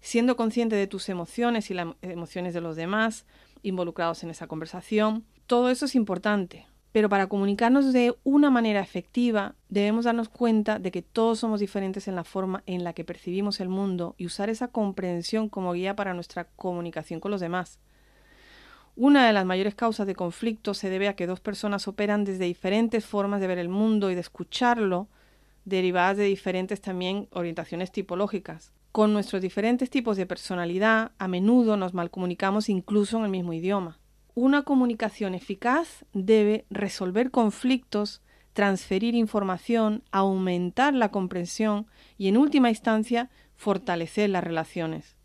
siendo 0.00 0.36
consciente 0.36 0.76
de 0.76 0.86
tus 0.86 1.08
emociones 1.08 1.70
y 1.70 1.74
las 1.74 1.88
emociones 2.02 2.54
de 2.54 2.60
los 2.60 2.76
demás 2.76 3.24
involucrados 3.62 4.22
en 4.24 4.30
esa 4.30 4.46
conversación. 4.46 5.24
Todo 5.46 5.70
eso 5.70 5.84
es 5.86 5.94
importante. 5.94 6.66
Pero 6.92 7.08
para 7.08 7.26
comunicarnos 7.26 7.92
de 7.94 8.14
una 8.22 8.50
manera 8.50 8.80
efectiva 8.80 9.54
debemos 9.70 10.04
darnos 10.04 10.28
cuenta 10.28 10.78
de 10.78 10.90
que 10.90 11.00
todos 11.00 11.38
somos 11.38 11.58
diferentes 11.58 12.06
en 12.06 12.14
la 12.14 12.24
forma 12.24 12.62
en 12.66 12.84
la 12.84 12.92
que 12.92 13.04
percibimos 13.04 13.60
el 13.60 13.70
mundo 13.70 14.14
y 14.18 14.26
usar 14.26 14.50
esa 14.50 14.68
comprensión 14.68 15.48
como 15.48 15.72
guía 15.72 15.96
para 15.96 16.12
nuestra 16.12 16.44
comunicación 16.44 17.18
con 17.18 17.30
los 17.30 17.40
demás. 17.40 17.80
Una 18.94 19.26
de 19.26 19.32
las 19.32 19.46
mayores 19.46 19.74
causas 19.74 20.06
de 20.06 20.14
conflicto 20.14 20.74
se 20.74 20.90
debe 20.90 21.08
a 21.08 21.16
que 21.16 21.26
dos 21.26 21.40
personas 21.40 21.88
operan 21.88 22.24
desde 22.24 22.44
diferentes 22.44 23.06
formas 23.06 23.40
de 23.40 23.46
ver 23.46 23.58
el 23.58 23.70
mundo 23.70 24.10
y 24.10 24.14
de 24.14 24.20
escucharlo, 24.20 25.08
derivadas 25.64 26.18
de 26.18 26.24
diferentes 26.24 26.82
también 26.82 27.26
orientaciones 27.32 27.90
tipológicas. 27.90 28.72
Con 28.92 29.14
nuestros 29.14 29.40
diferentes 29.40 29.88
tipos 29.88 30.18
de 30.18 30.26
personalidad, 30.26 31.12
a 31.18 31.26
menudo 31.26 31.78
nos 31.78 31.94
malcomunicamos 31.94 32.68
incluso 32.68 33.16
en 33.16 33.24
el 33.24 33.30
mismo 33.30 33.54
idioma. 33.54 33.98
Una 34.34 34.62
comunicación 34.62 35.34
eficaz 35.34 36.04
debe 36.12 36.66
resolver 36.68 37.30
conflictos, 37.30 38.20
transferir 38.52 39.14
información, 39.14 40.02
aumentar 40.10 40.92
la 40.92 41.10
comprensión 41.10 41.86
y, 42.18 42.28
en 42.28 42.36
última 42.36 42.68
instancia, 42.68 43.30
fortalecer 43.56 44.28
las 44.28 44.44
relaciones. 44.44 45.16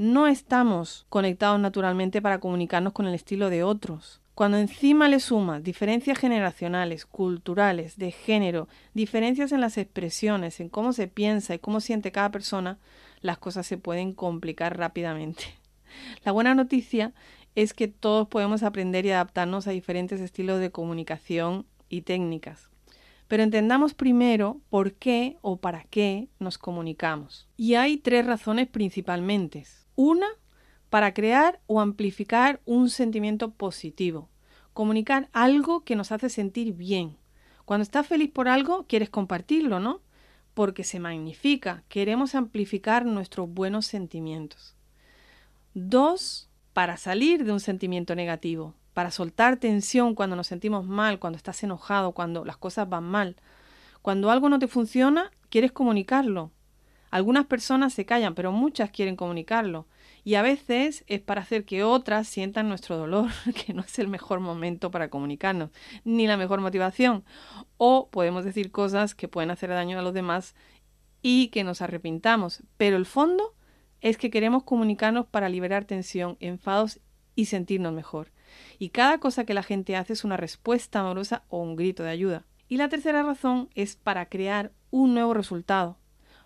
No 0.00 0.28
estamos 0.28 1.04
conectados 1.10 1.60
naturalmente 1.60 2.22
para 2.22 2.40
comunicarnos 2.40 2.94
con 2.94 3.04
el 3.04 3.12
estilo 3.12 3.50
de 3.50 3.62
otros. 3.62 4.22
Cuando 4.34 4.56
encima 4.56 5.10
le 5.10 5.20
sumas 5.20 5.62
diferencias 5.62 6.16
generacionales, 6.16 7.04
culturales, 7.04 7.98
de 7.98 8.10
género, 8.10 8.66
diferencias 8.94 9.52
en 9.52 9.60
las 9.60 9.76
expresiones, 9.76 10.58
en 10.60 10.70
cómo 10.70 10.94
se 10.94 11.06
piensa 11.06 11.54
y 11.54 11.58
cómo 11.58 11.82
siente 11.82 12.12
cada 12.12 12.30
persona, 12.30 12.78
las 13.20 13.36
cosas 13.36 13.66
se 13.66 13.76
pueden 13.76 14.14
complicar 14.14 14.78
rápidamente. 14.78 15.44
La 16.24 16.32
buena 16.32 16.54
noticia 16.54 17.12
es 17.54 17.74
que 17.74 17.86
todos 17.86 18.26
podemos 18.26 18.62
aprender 18.62 19.04
y 19.04 19.10
adaptarnos 19.10 19.66
a 19.66 19.72
diferentes 19.72 20.18
estilos 20.22 20.60
de 20.60 20.70
comunicación 20.70 21.66
y 21.90 22.00
técnicas. 22.00 22.70
Pero 23.28 23.42
entendamos 23.42 23.92
primero 23.92 24.62
por 24.70 24.94
qué 24.94 25.36
o 25.42 25.58
para 25.58 25.84
qué 25.84 26.28
nos 26.38 26.56
comunicamos. 26.56 27.46
Y 27.58 27.74
hay 27.74 27.98
tres 27.98 28.24
razones 28.24 28.66
principalmente. 28.66 29.66
Una, 30.02 30.28
para 30.88 31.12
crear 31.12 31.60
o 31.66 31.78
amplificar 31.78 32.62
un 32.64 32.88
sentimiento 32.88 33.50
positivo. 33.50 34.30
Comunicar 34.72 35.28
algo 35.34 35.84
que 35.84 35.94
nos 35.94 36.10
hace 36.10 36.30
sentir 36.30 36.72
bien. 36.72 37.18
Cuando 37.66 37.82
estás 37.82 38.06
feliz 38.06 38.30
por 38.30 38.48
algo, 38.48 38.86
quieres 38.86 39.10
compartirlo, 39.10 39.78
¿no? 39.78 40.00
Porque 40.54 40.84
se 40.84 41.00
magnifica. 41.00 41.84
Queremos 41.90 42.34
amplificar 42.34 43.04
nuestros 43.04 43.50
buenos 43.50 43.84
sentimientos. 43.84 44.74
Dos, 45.74 46.48
para 46.72 46.96
salir 46.96 47.44
de 47.44 47.52
un 47.52 47.60
sentimiento 47.60 48.14
negativo. 48.14 48.72
Para 48.94 49.10
soltar 49.10 49.58
tensión 49.58 50.14
cuando 50.14 50.34
nos 50.34 50.46
sentimos 50.46 50.86
mal, 50.86 51.18
cuando 51.18 51.36
estás 51.36 51.62
enojado, 51.62 52.12
cuando 52.12 52.46
las 52.46 52.56
cosas 52.56 52.88
van 52.88 53.04
mal. 53.04 53.36
Cuando 54.00 54.30
algo 54.30 54.48
no 54.48 54.58
te 54.58 54.66
funciona, 54.66 55.30
quieres 55.50 55.72
comunicarlo. 55.72 56.52
Algunas 57.10 57.46
personas 57.46 57.92
se 57.92 58.06
callan, 58.06 58.34
pero 58.34 58.52
muchas 58.52 58.90
quieren 58.90 59.16
comunicarlo. 59.16 59.86
Y 60.22 60.34
a 60.34 60.42
veces 60.42 61.04
es 61.06 61.20
para 61.20 61.40
hacer 61.40 61.64
que 61.64 61.82
otras 61.82 62.28
sientan 62.28 62.68
nuestro 62.68 62.96
dolor, 62.96 63.30
que 63.66 63.74
no 63.74 63.82
es 63.82 63.98
el 63.98 64.08
mejor 64.08 64.40
momento 64.40 64.90
para 64.90 65.10
comunicarnos, 65.10 65.70
ni 66.04 66.26
la 66.26 66.36
mejor 66.36 66.60
motivación. 66.60 67.24
O 67.78 68.08
podemos 68.10 68.44
decir 68.44 68.70
cosas 68.70 69.14
que 69.14 69.28
pueden 69.28 69.50
hacer 69.50 69.70
daño 69.70 69.98
a 69.98 70.02
los 70.02 70.14
demás 70.14 70.54
y 71.22 71.48
que 71.48 71.64
nos 71.64 71.82
arrepintamos. 71.82 72.62
Pero 72.76 72.96
el 72.96 73.06
fondo 73.06 73.54
es 74.00 74.16
que 74.16 74.30
queremos 74.30 74.62
comunicarnos 74.62 75.26
para 75.26 75.48
liberar 75.48 75.84
tensión, 75.84 76.36
enfados 76.40 77.00
y 77.34 77.46
sentirnos 77.46 77.92
mejor. 77.92 78.32
Y 78.78 78.90
cada 78.90 79.18
cosa 79.18 79.44
que 79.44 79.54
la 79.54 79.62
gente 79.62 79.96
hace 79.96 80.12
es 80.12 80.24
una 80.24 80.36
respuesta 80.36 81.00
amorosa 81.00 81.44
o 81.48 81.60
un 81.60 81.76
grito 81.76 82.02
de 82.02 82.10
ayuda. 82.10 82.46
Y 82.68 82.76
la 82.76 82.88
tercera 82.88 83.22
razón 83.22 83.68
es 83.74 83.96
para 83.96 84.26
crear 84.26 84.72
un 84.90 85.14
nuevo 85.14 85.34
resultado, 85.34 85.98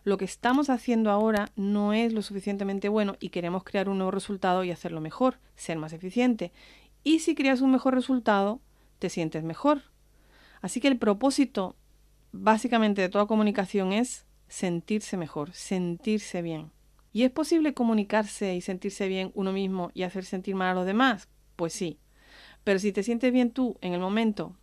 lo 0.05 0.19
que 0.19 0.27
estamos 0.27 0.69
haciendo 0.69 1.11
ahora 1.11 1.49
no 1.57 1.95
es 1.95 2.13
lo 2.13 2.21
suficientemente 2.21 2.91
bueno 2.91 3.17
y 3.21 3.31
queremos 3.31 3.65
crear 3.65 3.89
un 3.89 3.99
nuevo 3.99 4.11
resultado 4.11 4.63
y 4.63 4.71
hacerlo 4.71 5.01
mejor, 5.01 5.39
ser 5.57 5.79
más 5.79 5.95
eficiente. 5.95 6.53
Y 7.03 7.21
si 7.21 7.35
creas 7.35 7.63
un 7.63 7.73
mejor 7.73 7.95
resultado, 7.95 8.61
te 8.99 9.09
sientes 9.09 9.43
mejor. 9.43 9.83
Así 10.61 10.81
que 10.81 10.89
el 10.89 10.99
propósito 10.99 11.75
básicamente 12.33 13.01
de 13.01 13.09
toda 13.09 13.27
comunicación 13.27 13.93
es 13.93 14.27
sentirse 14.47 15.17
mejor, 15.17 15.53
sentirse 15.53 16.43
bien. 16.43 16.71
¿Y 17.13 17.23
es 17.23 17.31
posible 17.31 17.75
comunicarse 17.75 18.55
y 18.55 18.61
sentirse 18.61 19.09
bien 19.09 19.31
uno 19.35 19.53
mismo 19.53 19.91
y 19.95 20.03
hacer 20.03 20.25
sentir 20.25 20.55
mal 20.55 20.69
a 20.69 20.75
los 20.75 20.87
demás? 20.87 21.29
Pues 21.57 21.73
sí. 21.73 21.99
Pero 22.63 22.79
si 22.79 22.93
te 22.93 23.03
sientes 23.03 23.33
bien 23.33 23.53
tú 23.53 23.79
en 23.81 23.95
el 23.95 24.01
momento 24.01 24.57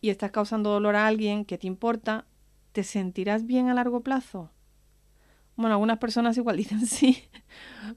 y 0.00 0.10
estás 0.10 0.30
causando 0.30 0.70
dolor 0.70 0.96
a 0.96 1.06
alguien 1.06 1.44
que 1.44 1.58
te 1.58 1.66
importa, 1.66 2.26
¿te 2.72 2.84
sentirás 2.84 3.46
bien 3.46 3.68
a 3.68 3.74
largo 3.74 4.02
plazo? 4.02 4.50
Bueno, 5.56 5.74
algunas 5.74 5.98
personas 5.98 6.36
igual 6.36 6.56
dicen 6.58 6.86
sí, 6.86 7.24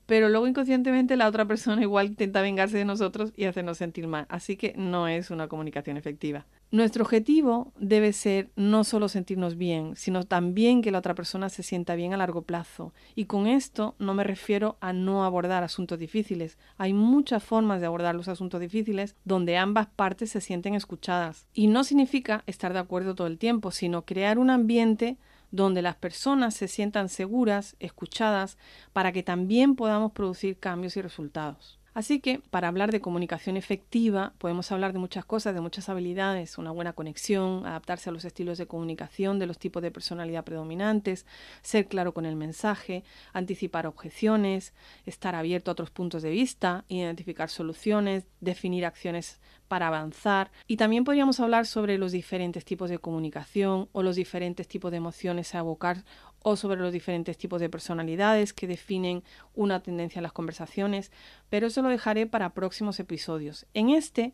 pero 0.06 0.30
luego 0.30 0.48
inconscientemente 0.48 1.16
la 1.16 1.28
otra 1.28 1.46
persona 1.46 1.82
igual 1.82 2.08
intenta 2.08 2.42
vengarse 2.42 2.78
de 2.78 2.86
nosotros 2.86 3.34
y 3.36 3.46
hacernos 3.46 3.78
sentir 3.78 4.08
mal. 4.08 4.26
Así 4.30 4.58
que 4.58 4.74
no 4.78 5.08
es 5.08 5.32
una 5.32 5.48
comunicación 5.48 5.98
efectiva. 5.98 6.46
Nuestro 6.70 7.06
objetivo 7.06 7.72
debe 7.80 8.12
ser 8.12 8.52
no 8.58 8.84
solo 8.84 9.08
sentirnos 9.08 9.56
bien, 9.56 9.96
sino 9.96 10.26
también 10.26 10.82
que 10.82 10.92
la 10.92 11.00
otra 11.00 11.16
persona 11.16 11.48
se 11.48 11.64
sienta 11.64 11.96
bien 11.96 12.14
a 12.14 12.18
largo 12.18 12.42
plazo. 12.42 12.94
Y 13.16 13.26
con 13.26 13.48
esto 13.48 13.96
no 14.00 14.14
me 14.14 14.26
refiero 14.26 14.78
a 14.82 14.92
no 14.92 15.24
abordar 15.24 15.64
asuntos 15.64 15.98
difíciles. 15.98 16.58
Hay 16.78 16.92
muchas 16.92 17.42
formas 17.44 17.80
de 17.80 17.88
abordar 17.88 18.16
los 18.16 18.28
asuntos 18.28 18.60
difíciles 18.60 19.16
donde 19.24 19.58
ambas 19.58 19.88
partes 19.88 20.30
se 20.30 20.42
sienten 20.42 20.76
escuchadas. 20.76 21.48
Y 21.54 21.68
no 21.68 21.86
significa 21.86 22.44
estar 22.48 22.74
de 22.74 22.80
acuerdo 22.80 23.16
todo 23.16 23.28
el 23.28 23.38
tiempo, 23.38 23.72
sino 23.72 24.06
crear 24.06 24.38
un 24.38 24.50
ambiente 24.50 25.18
donde 25.52 25.82
las 25.82 25.96
personas 25.96 26.54
se 26.56 26.68
sientan 26.68 27.10
seguras, 27.10 27.76
escuchadas, 27.80 28.58
para 28.94 29.12
que 29.12 29.24
también 29.24 29.76
podamos 29.76 30.12
producir 30.12 30.60
cambios 30.60 30.98
y 30.98 31.02
resultados. 31.02 31.77
Así 31.98 32.20
que, 32.20 32.38
para 32.52 32.68
hablar 32.68 32.92
de 32.92 33.02
comunicación 33.02 33.58
efectiva, 33.58 34.34
podemos 34.38 34.72
hablar 34.72 34.94
de 34.94 35.00
muchas 35.00 35.26
cosas, 35.26 35.56
de 35.56 35.62
muchas 35.62 35.90
habilidades, 35.90 36.60
una 36.60 36.70
buena 36.70 36.94
conexión, 36.94 37.66
adaptarse 37.66 38.12
a 38.12 38.14
los 38.14 38.24
estilos 38.24 38.60
de 38.60 38.68
comunicación, 38.68 39.40
de 39.40 39.48
los 39.48 39.58
tipos 39.58 39.82
de 39.82 39.90
personalidad 39.90 40.44
predominantes, 40.44 41.26
ser 41.64 41.88
claro 41.88 42.14
con 42.14 42.28
el 42.28 42.36
mensaje, 42.36 43.04
anticipar 43.34 43.88
objeciones, 43.88 44.76
estar 45.08 45.34
abierto 45.34 45.72
a 45.72 45.74
otros 45.74 45.90
puntos 45.90 46.22
de 46.22 46.30
vista, 46.30 46.86
identificar 46.88 47.50
soluciones, 47.50 48.28
definir 48.42 48.86
acciones 48.86 49.40
para 49.68 49.88
avanzar. 49.88 50.52
Y 50.68 50.78
también 50.78 51.04
podríamos 51.04 51.40
hablar 51.40 51.66
sobre 51.66 51.98
los 51.98 52.12
diferentes 52.12 52.64
tipos 52.64 52.92
de 52.92 53.00
comunicación 53.00 53.90
o 53.92 54.04
los 54.04 54.16
diferentes 54.16 54.68
tipos 54.68 54.92
de 54.92 54.98
emociones 54.98 55.56
a 55.56 55.60
evocar 55.60 56.04
o 56.50 56.56
sobre 56.56 56.80
los 56.80 56.94
diferentes 56.94 57.38
tipos 57.38 57.60
de 57.60 57.70
personalidades 57.70 58.54
que 58.54 58.68
definen 58.68 59.22
una 59.54 59.82
tendencia 59.82 60.20
en 60.20 60.24
las 60.24 60.32
conversaciones, 60.32 61.12
pero 61.50 61.68
eso 61.68 61.82
lo 61.82 61.90
dejaré 61.90 62.26
para 62.26 62.54
próximos 62.54 63.02
episodios. 63.02 63.66
En 63.74 63.90
este 63.90 64.32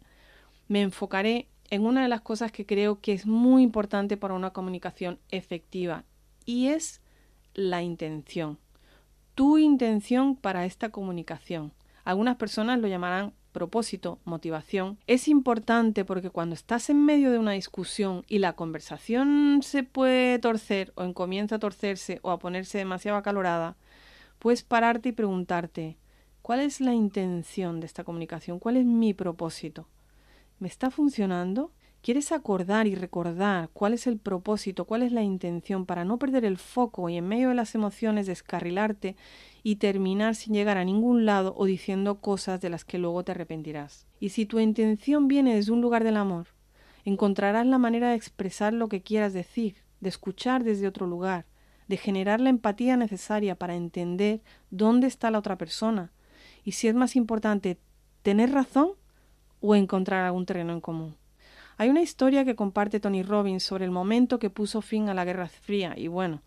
me 0.68 0.84
enfocaré 0.84 1.48
en 1.72 1.88
una 1.88 2.04
de 2.04 2.10
las 2.10 2.22
cosas 2.22 2.52
que 2.52 2.68
creo 2.68 3.02
que 3.02 3.14
es 3.14 3.26
muy 3.26 3.64
importante 3.64 4.16
para 4.16 4.36
una 4.36 4.52
comunicación 4.52 5.18
efectiva 5.32 6.04
y 6.46 6.68
es 6.68 7.02
la 7.56 7.82
intención. 7.82 8.60
Tu 9.34 9.58
intención 9.58 10.36
para 10.36 10.66
esta 10.66 10.90
comunicación. 10.90 11.74
Algunas 12.04 12.36
personas 12.36 12.78
lo 12.78 12.88
llamarán 12.88 13.34
propósito, 13.54 14.20
motivación, 14.26 14.98
es 15.08 15.30
importante 15.30 16.04
porque 16.04 16.30
cuando 16.30 16.56
estás 16.56 16.90
en 16.90 17.06
medio 17.06 17.32
de 17.32 17.38
una 17.38 17.54
discusión 17.54 18.26
y 18.28 18.40
la 18.40 18.54
conversación 18.54 19.62
se 19.64 19.84
puede 19.84 20.40
torcer 20.40 20.92
o 20.96 21.14
comienza 21.14 21.56
a 21.56 21.60
torcerse 21.60 22.20
o 22.24 22.32
a 22.32 22.40
ponerse 22.40 22.80
demasiado 22.80 23.18
acalorada, 23.18 23.78
puedes 24.40 24.64
pararte 24.64 25.10
y 25.10 25.14
preguntarte 25.14 25.98
¿cuál 26.42 26.60
es 26.60 26.82
la 26.82 26.94
intención 26.94 27.80
de 27.80 27.86
esta 27.86 28.04
comunicación? 28.04 28.60
¿Cuál 28.60 28.76
es 28.76 28.86
mi 28.86 29.14
propósito? 29.14 29.88
¿Me 30.60 30.68
está 30.68 30.92
funcionando? 30.92 31.72
¿Quieres 32.04 32.34
acordar 32.34 32.86
y 32.86 32.96
recordar 32.96 33.70
cuál 33.72 33.94
es 33.94 34.08
el 34.08 34.18
propósito, 34.18 34.84
cuál 34.84 35.04
es 35.04 35.14
la 35.14 35.24
intención 35.24 35.86
para 35.86 36.04
no 36.04 36.20
perder 36.20 36.44
el 36.44 36.58
foco 36.58 37.08
y 37.08 37.16
en 37.16 37.26
medio 37.26 37.48
de 37.48 37.56
las 37.56 37.76
emociones 37.76 38.28
descarrilarte 38.28 39.16
y 39.64 39.78
terminar 39.78 40.36
sin 40.36 40.54
llegar 40.54 40.78
a 40.78 40.84
ningún 40.84 41.26
lado 41.26 41.54
o 41.56 41.64
diciendo 41.64 42.20
cosas 42.20 42.60
de 42.60 42.70
las 42.70 42.84
que 42.84 42.98
luego 42.98 43.24
te 43.24 43.32
arrepentirás? 43.32 44.06
Y 44.20 44.30
si 44.30 44.46
tu 44.46 44.60
intención 44.60 45.30
viene 45.30 45.56
desde 45.56 45.72
un 45.72 45.80
lugar 45.80 46.04
del 46.04 46.18
amor, 46.18 46.48
encontrarás 47.06 47.66
la 47.66 47.78
manera 47.78 48.10
de 48.10 48.16
expresar 48.16 48.74
lo 48.74 48.90
que 48.90 49.02
quieras 49.02 49.32
decir, 49.32 49.78
de 50.02 50.10
escuchar 50.10 50.66
desde 50.66 50.90
otro 50.90 51.08
lugar, 51.08 51.46
de 51.88 51.96
generar 51.96 52.42
la 52.42 52.50
empatía 52.50 52.98
necesaria 52.98 53.56
para 53.56 53.76
entender 53.76 54.42
dónde 54.72 55.08
está 55.08 55.32
la 55.32 55.40
otra 55.40 55.58
persona 55.58 56.12
y 56.66 56.74
si 56.74 56.90
es 56.90 56.96
más 56.96 57.16
importante 57.16 57.80
tener 58.24 58.52
razón 58.52 58.90
o 59.62 59.74
encontrar 59.74 60.26
algún 60.26 60.46
terreno 60.46 60.74
en 60.74 60.82
común. 60.82 61.23
Hay 61.84 61.90
una 61.90 62.02
historia 62.02 62.46
que 62.46 62.56
comparte 62.56 63.02
Tony 63.02 63.24
Robbins 63.24 63.62
sobre 63.62 63.84
el 63.84 63.92
momento 63.92 64.40
que 64.40 64.50
puso 64.50 64.80
fin 64.80 65.10
a 65.10 65.14
la 65.14 65.26
Guerra 65.26 65.50
Fría 65.50 65.94
y 65.98 66.08
bueno, 66.08 66.42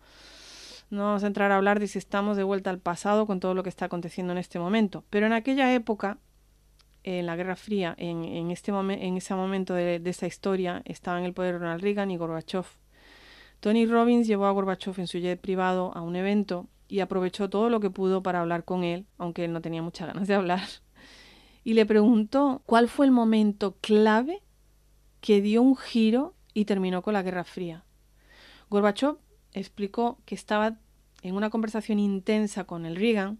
No 0.89 1.03
vamos 1.03 1.23
a 1.23 1.27
entrar 1.27 1.51
a 1.51 1.57
hablar 1.57 1.79
de 1.79 1.85
si 1.85 1.99
estamos 1.99 2.37
de 2.37 2.43
vuelta 2.43 2.71
al 2.71 2.79
pasado 2.79 3.27
con 3.27 3.39
todo 3.39 3.53
lo 3.53 3.61
que 3.61 3.69
está 3.69 3.85
aconteciendo 3.85 4.31
en 4.31 4.39
este 4.39 4.57
momento. 4.57 5.03
Pero 5.11 5.27
en 5.27 5.33
aquella 5.33 5.71
época, 5.75 6.17
en 7.03 7.27
la 7.27 7.35
Guerra 7.35 7.55
Fría, 7.55 7.93
en, 7.99 8.49
este 8.49 8.71
en 8.71 9.17
ese 9.17 9.35
momento 9.35 9.75
de, 9.75 9.99
de 9.99 10.09
esta 10.09 10.25
historia, 10.25 10.81
estaban 10.85 11.19
en 11.19 11.27
el 11.27 11.33
poder 11.33 11.59
Ronald 11.59 11.83
Reagan 11.83 12.09
y 12.09 12.17
Gorbachev. 12.17 12.65
Tony 13.59 13.85
Robbins 13.85 14.25
llevó 14.25 14.47
a 14.47 14.51
Gorbachev 14.51 14.99
en 14.99 15.05
su 15.05 15.19
jet 15.19 15.39
privado 15.39 15.91
a 15.93 16.01
un 16.01 16.15
evento 16.15 16.65
y 16.87 17.01
aprovechó 17.01 17.47
todo 17.47 17.69
lo 17.69 17.79
que 17.79 17.91
pudo 17.91 18.23
para 18.23 18.41
hablar 18.41 18.63
con 18.63 18.83
él, 18.83 19.05
aunque 19.19 19.45
él 19.45 19.53
no 19.53 19.61
tenía 19.61 19.83
muchas 19.83 20.07
ganas 20.07 20.27
de 20.27 20.33
hablar. 20.33 20.63
Y 21.63 21.75
le 21.75 21.85
preguntó 21.85 22.63
cuál 22.65 22.87
fue 22.87 23.05
el 23.05 23.11
momento 23.11 23.75
clave 23.81 24.41
que 25.21 25.41
dio 25.41 25.61
un 25.61 25.75
giro 25.75 26.35
y 26.53 26.65
terminó 26.65 27.01
con 27.01 27.13
la 27.13 27.23
Guerra 27.23 27.43
Fría. 27.43 27.83
Gorbachev 28.69 29.17
explicó 29.53 30.19
que 30.25 30.35
estaba 30.35 30.77
en 31.21 31.35
una 31.35 31.49
conversación 31.49 31.99
intensa 31.99 32.65
con 32.65 32.85
el 32.85 32.95
Reagan, 32.95 33.39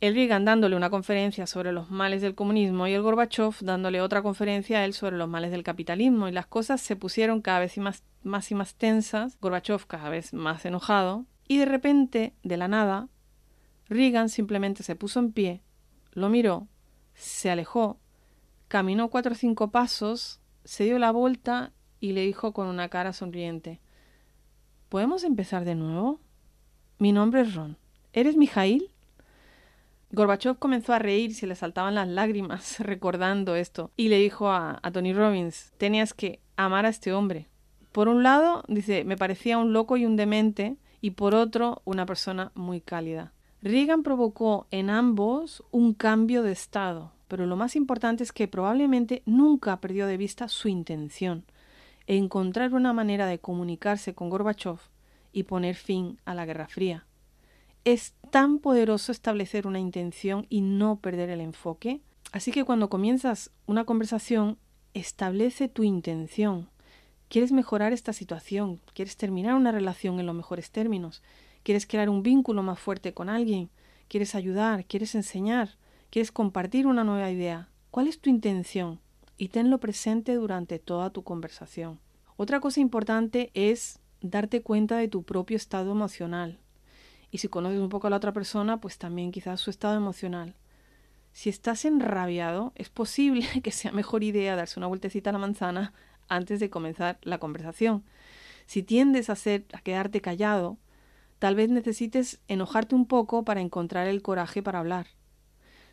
el 0.00 0.14
Reagan 0.14 0.44
dándole 0.44 0.76
una 0.76 0.90
conferencia 0.90 1.46
sobre 1.46 1.72
los 1.72 1.90
males 1.90 2.20
del 2.20 2.34
comunismo 2.34 2.86
y 2.86 2.92
el 2.92 3.02
Gorbachev 3.02 3.54
dándole 3.60 4.02
otra 4.02 4.22
conferencia 4.22 4.78
a 4.78 4.84
él 4.84 4.92
sobre 4.92 5.16
los 5.16 5.28
males 5.28 5.50
del 5.50 5.62
capitalismo 5.62 6.28
y 6.28 6.32
las 6.32 6.46
cosas 6.46 6.80
se 6.82 6.96
pusieron 6.96 7.40
cada 7.40 7.60
vez 7.60 7.78
más, 7.78 8.02
más 8.22 8.50
y 8.50 8.54
más 8.54 8.74
tensas, 8.74 9.38
Gorbachev 9.40 9.86
cada 9.86 10.10
vez 10.10 10.34
más 10.34 10.64
enojado 10.66 11.24
y 11.48 11.58
de 11.58 11.64
repente, 11.64 12.34
de 12.42 12.56
la 12.56 12.68
nada, 12.68 13.08
Reagan 13.88 14.28
simplemente 14.28 14.82
se 14.82 14.96
puso 14.96 15.20
en 15.20 15.32
pie, 15.32 15.62
lo 16.12 16.28
miró, 16.28 16.68
se 17.14 17.50
alejó, 17.50 17.98
caminó 18.74 19.08
cuatro 19.08 19.34
o 19.34 19.36
cinco 19.36 19.70
pasos, 19.70 20.40
se 20.64 20.82
dio 20.82 20.98
la 20.98 21.12
vuelta 21.12 21.70
y 22.00 22.10
le 22.10 22.22
dijo 22.22 22.52
con 22.52 22.66
una 22.66 22.88
cara 22.88 23.12
sonriente 23.12 23.80
¿Podemos 24.88 25.22
empezar 25.22 25.64
de 25.64 25.76
nuevo? 25.76 26.18
Mi 26.98 27.12
nombre 27.12 27.42
es 27.42 27.54
Ron. 27.54 27.78
¿Eres 28.12 28.36
Mijail? 28.36 28.90
Gorbachev 30.10 30.58
comenzó 30.58 30.92
a 30.92 30.98
reír 30.98 31.30
y 31.30 31.34
se 31.34 31.46
le 31.46 31.54
saltaban 31.54 31.94
las 31.94 32.08
lágrimas 32.08 32.80
recordando 32.80 33.54
esto 33.54 33.92
y 33.96 34.08
le 34.08 34.18
dijo 34.18 34.50
a, 34.50 34.80
a 34.82 34.90
Tony 34.90 35.12
Robbins, 35.12 35.72
tenías 35.78 36.12
que 36.12 36.40
amar 36.56 36.84
a 36.84 36.88
este 36.88 37.12
hombre. 37.12 37.46
Por 37.92 38.08
un 38.08 38.24
lado, 38.24 38.64
dice, 38.66 39.04
me 39.04 39.16
parecía 39.16 39.56
un 39.56 39.72
loco 39.72 39.96
y 39.96 40.04
un 40.04 40.16
demente 40.16 40.78
y 41.00 41.12
por 41.12 41.36
otro, 41.36 41.80
una 41.84 42.06
persona 42.06 42.50
muy 42.56 42.80
cálida. 42.80 43.34
Reagan 43.62 44.02
provocó 44.02 44.66
en 44.72 44.90
ambos 44.90 45.62
un 45.70 45.94
cambio 45.94 46.42
de 46.42 46.50
estado, 46.50 47.13
pero 47.28 47.46
lo 47.46 47.56
más 47.56 47.76
importante 47.76 48.22
es 48.22 48.32
que 48.32 48.48
probablemente 48.48 49.22
nunca 49.26 49.80
perdió 49.80 50.06
de 50.06 50.16
vista 50.16 50.48
su 50.48 50.68
intención 50.68 51.44
encontrar 52.06 52.74
una 52.74 52.92
manera 52.92 53.26
de 53.26 53.38
comunicarse 53.38 54.14
con 54.14 54.30
Gorbachev 54.30 54.78
y 55.32 55.44
poner 55.44 55.74
fin 55.74 56.18
a 56.24 56.34
la 56.34 56.46
Guerra 56.46 56.68
Fría. 56.68 57.06
Es 57.84 58.14
tan 58.30 58.58
poderoso 58.58 59.12
establecer 59.12 59.66
una 59.66 59.78
intención 59.78 60.46
y 60.48 60.60
no 60.60 60.96
perder 60.96 61.30
el 61.30 61.40
enfoque. 61.40 62.00
Así 62.32 62.50
que 62.50 62.64
cuando 62.64 62.88
comienzas 62.88 63.50
una 63.66 63.84
conversación, 63.84 64.58
establece 64.94 65.68
tu 65.68 65.82
intención. 65.82 66.68
¿Quieres 67.28 67.52
mejorar 67.52 67.92
esta 67.92 68.12
situación? 68.12 68.80
¿Quieres 68.94 69.16
terminar 69.16 69.54
una 69.54 69.72
relación 69.72 70.20
en 70.20 70.26
los 70.26 70.34
mejores 70.34 70.70
términos? 70.70 71.22
¿Quieres 71.62 71.86
crear 71.86 72.08
un 72.08 72.22
vínculo 72.22 72.62
más 72.62 72.78
fuerte 72.78 73.12
con 73.12 73.28
alguien? 73.28 73.70
¿Quieres 74.08 74.34
ayudar? 74.34 74.84
¿Quieres 74.84 75.14
enseñar? 75.14 75.76
¿Quieres 76.14 76.30
compartir 76.30 76.86
una 76.86 77.02
nueva 77.02 77.28
idea? 77.28 77.70
¿Cuál 77.90 78.06
es 78.06 78.20
tu 78.20 78.30
intención? 78.30 79.00
y 79.36 79.48
tenlo 79.48 79.80
presente 79.80 80.36
durante 80.36 80.78
toda 80.78 81.10
tu 81.10 81.24
conversación. 81.24 81.98
Otra 82.36 82.60
cosa 82.60 82.78
importante 82.78 83.50
es 83.52 83.98
darte 84.20 84.62
cuenta 84.62 84.96
de 84.96 85.08
tu 85.08 85.24
propio 85.24 85.56
estado 85.56 85.90
emocional. 85.90 86.60
Y 87.32 87.38
si 87.38 87.48
conoces 87.48 87.80
un 87.80 87.88
poco 87.88 88.06
a 88.06 88.10
la 88.10 88.16
otra 88.18 88.32
persona, 88.32 88.80
pues 88.80 88.96
también 88.96 89.32
quizás 89.32 89.60
su 89.60 89.70
estado 89.70 89.96
emocional. 89.96 90.54
Si 91.32 91.50
estás 91.50 91.84
enrabiado, 91.84 92.70
es 92.76 92.90
posible 92.90 93.48
que 93.64 93.72
sea 93.72 93.90
mejor 93.90 94.22
idea 94.22 94.54
darse 94.54 94.78
una 94.78 94.86
vueltecita 94.86 95.30
a 95.30 95.32
la 95.32 95.40
manzana 95.40 95.94
antes 96.28 96.60
de 96.60 96.70
comenzar 96.70 97.18
la 97.22 97.38
conversación. 97.38 98.04
Si 98.66 98.84
tiendes 98.84 99.30
a, 99.30 99.32
hacer, 99.32 99.64
a 99.72 99.80
quedarte 99.80 100.20
callado, 100.20 100.78
tal 101.40 101.56
vez 101.56 101.70
necesites 101.70 102.40
enojarte 102.46 102.94
un 102.94 103.06
poco 103.06 103.44
para 103.44 103.60
encontrar 103.60 104.06
el 104.06 104.22
coraje 104.22 104.62
para 104.62 104.78
hablar. 104.78 105.08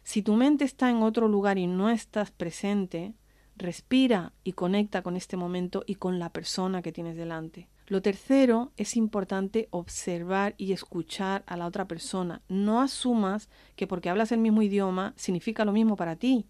Si 0.04 0.22
tu 0.22 0.34
mente 0.36 0.66
está 0.66 0.90
en 0.90 1.04
otro 1.04 1.28
lugar 1.28 1.58
y 1.58 1.68
no 1.68 1.90
estás 1.90 2.32
presente, 2.32 3.14
Respira 3.62 4.34
y 4.44 4.54
conecta 4.54 5.04
con 5.04 5.16
este 5.16 5.38
momento 5.38 5.84
y 5.86 5.96
con 5.96 6.18
la 6.18 6.32
persona 6.32 6.82
que 6.82 6.92
tienes 6.92 7.16
delante. 7.16 7.68
Lo 7.86 8.02
tercero 8.02 8.72
es 8.76 8.96
importante 8.96 9.68
observar 9.70 10.56
y 10.58 10.72
escuchar 10.72 11.44
a 11.46 11.58
la 11.58 11.68
otra 11.68 11.88
persona. 11.88 12.42
No 12.48 12.82
asumas 12.82 13.50
que 13.76 13.86
porque 13.86 14.10
hablas 14.10 14.32
el 14.32 14.40
mismo 14.40 14.64
idioma 14.64 15.14
significa 15.18 15.64
lo 15.64 15.74
mismo 15.74 15.96
para 15.96 16.16
ti. 16.16 16.48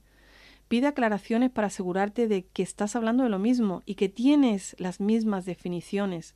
Pide 0.70 0.88
aclaraciones 0.88 1.50
para 1.50 1.68
asegurarte 1.68 2.30
de 2.30 2.46
que 2.46 2.64
estás 2.64 2.96
hablando 2.96 3.24
de 3.24 3.30
lo 3.30 3.40
mismo 3.40 3.82
y 3.86 3.96
que 3.96 4.08
tienes 4.08 4.76
las 4.80 5.02
mismas 5.02 5.44
definiciones. 5.46 6.36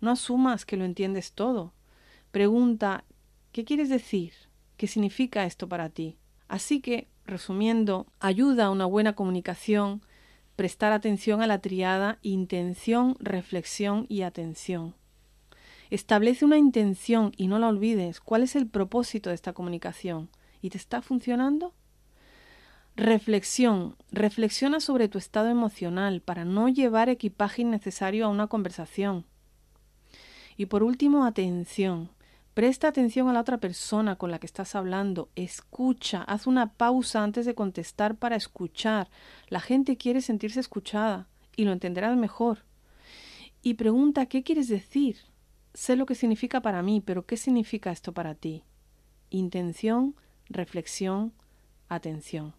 No 0.00 0.10
asumas 0.10 0.64
que 0.64 0.78
lo 0.78 0.84
entiendes 0.84 1.32
todo. 1.32 1.74
Pregunta 2.30 3.04
¿qué 3.52 3.64
quieres 3.64 3.90
decir? 3.90 4.32
¿Qué 4.78 4.86
significa 4.86 5.44
esto 5.44 5.68
para 5.68 5.90
ti? 5.90 6.16
Así 6.54 6.80
que, 6.80 7.08
resumiendo, 7.26 8.06
ayuda 8.20 8.66
a 8.66 8.70
una 8.70 8.86
buena 8.86 9.16
comunicación 9.16 10.02
prestar 10.54 10.92
atención 10.92 11.42
a 11.42 11.48
la 11.48 11.58
triada 11.58 12.20
intención, 12.22 13.16
reflexión 13.18 14.06
y 14.08 14.22
atención. 14.22 14.94
Establece 15.90 16.44
una 16.44 16.56
intención 16.56 17.32
y 17.36 17.48
no 17.48 17.58
la 17.58 17.66
olvides. 17.66 18.20
¿Cuál 18.20 18.44
es 18.44 18.54
el 18.54 18.68
propósito 18.68 19.30
de 19.30 19.34
esta 19.34 19.52
comunicación? 19.52 20.28
¿Y 20.62 20.70
te 20.70 20.78
está 20.78 21.02
funcionando? 21.02 21.74
Reflexión. 22.94 23.96
Reflexiona 24.12 24.78
sobre 24.78 25.08
tu 25.08 25.18
estado 25.18 25.48
emocional 25.48 26.20
para 26.20 26.44
no 26.44 26.68
llevar 26.68 27.08
equipaje 27.08 27.62
innecesario 27.62 28.26
a 28.26 28.28
una 28.28 28.46
conversación. 28.46 29.24
Y 30.56 30.66
por 30.66 30.84
último, 30.84 31.24
atención. 31.24 32.10
Presta 32.54 32.86
atención 32.86 33.28
a 33.28 33.32
la 33.32 33.40
otra 33.40 33.58
persona 33.58 34.14
con 34.14 34.30
la 34.30 34.38
que 34.38 34.46
estás 34.46 34.76
hablando, 34.76 35.28
escucha, 35.34 36.22
haz 36.22 36.46
una 36.46 36.74
pausa 36.74 37.24
antes 37.24 37.46
de 37.46 37.56
contestar 37.56 38.16
para 38.16 38.36
escuchar. 38.36 39.10
La 39.48 39.58
gente 39.58 39.96
quiere 39.96 40.20
sentirse 40.20 40.60
escuchada 40.60 41.26
y 41.56 41.64
lo 41.64 41.72
entenderás 41.72 42.16
mejor. 42.16 42.64
Y 43.60 43.74
pregunta 43.74 44.26
¿qué 44.26 44.44
quieres 44.44 44.68
decir? 44.68 45.16
Sé 45.72 45.96
lo 45.96 46.06
que 46.06 46.14
significa 46.14 46.60
para 46.60 46.80
mí, 46.80 47.02
pero 47.04 47.26
¿qué 47.26 47.36
significa 47.36 47.90
esto 47.90 48.12
para 48.12 48.36
ti? 48.36 48.62
Intención, 49.30 50.14
reflexión, 50.48 51.32
atención. 51.88 52.54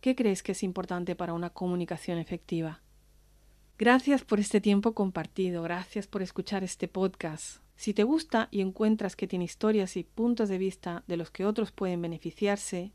¿Qué 0.00 0.14
crees 0.14 0.44
que 0.44 0.52
es 0.52 0.62
importante 0.62 1.16
para 1.16 1.32
una 1.32 1.50
comunicación 1.50 2.18
efectiva? 2.18 2.82
Gracias 3.78 4.22
por 4.22 4.38
este 4.38 4.60
tiempo 4.60 4.94
compartido, 4.94 5.62
gracias 5.64 6.06
por 6.06 6.22
escuchar 6.22 6.62
este 6.62 6.86
podcast. 6.86 7.61
Si 7.76 7.94
te 7.94 8.04
gusta 8.04 8.48
y 8.50 8.60
encuentras 8.60 9.16
que 9.16 9.26
tiene 9.26 9.44
historias 9.44 9.96
y 9.96 10.04
puntos 10.04 10.48
de 10.48 10.58
vista 10.58 11.02
de 11.06 11.16
los 11.16 11.30
que 11.30 11.44
otros 11.46 11.72
pueden 11.72 12.00
beneficiarse, 12.02 12.92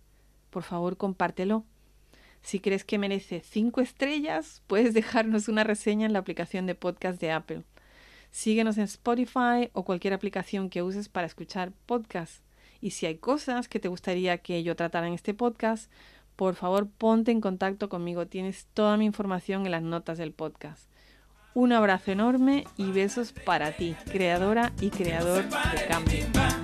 por 0.49 0.63
favor 0.63 0.97
compártelo. 0.97 1.65
Si 2.41 2.59
crees 2.59 2.85
que 2.85 2.97
merece 2.97 3.41
cinco 3.41 3.81
estrellas, 3.81 4.61
puedes 4.67 4.93
dejarnos 4.93 5.47
una 5.47 5.63
reseña 5.63 6.05
en 6.05 6.13
la 6.13 6.19
aplicación 6.19 6.65
de 6.65 6.75
podcast 6.75 7.19
de 7.19 7.31
Apple. 7.31 7.63
Síguenos 8.31 8.77
en 8.77 8.83
Spotify 8.83 9.69
o 9.73 9.83
cualquier 9.83 10.13
aplicación 10.13 10.69
que 10.69 10.83
uses 10.83 11.09
para 11.09 11.27
escuchar 11.27 11.73
podcasts. 11.85 12.43
Y 12.79 12.91
si 12.91 13.05
hay 13.05 13.17
cosas 13.17 13.67
que 13.67 13.79
te 13.79 13.87
gustaría 13.87 14.37
que 14.37 14.63
yo 14.63 14.75
tratara 14.75 15.07
en 15.07 15.13
este 15.13 15.33
podcast, 15.33 15.91
por 16.35 16.55
favor 16.55 16.87
ponte 16.87 17.31
en 17.31 17.41
contacto 17.41 17.89
conmigo. 17.89 18.27
Tienes 18.27 18.67
toda 18.73 18.95
mi 18.95 19.05
información 19.05 19.65
en 19.65 19.71
las 19.71 19.81
notas 19.81 20.17
del 20.17 20.33
podcast. 20.33 20.89
Un 21.57 21.73
abrazo 21.73 22.11
enorme 22.11 22.67
y 22.77 22.91
besos 22.91 23.31
para 23.31 23.71
ti, 23.71 23.95
creadora 24.11 24.73
y 24.79 24.91
creador 24.91 25.43
de 25.45 25.87
cambio. 25.87 26.56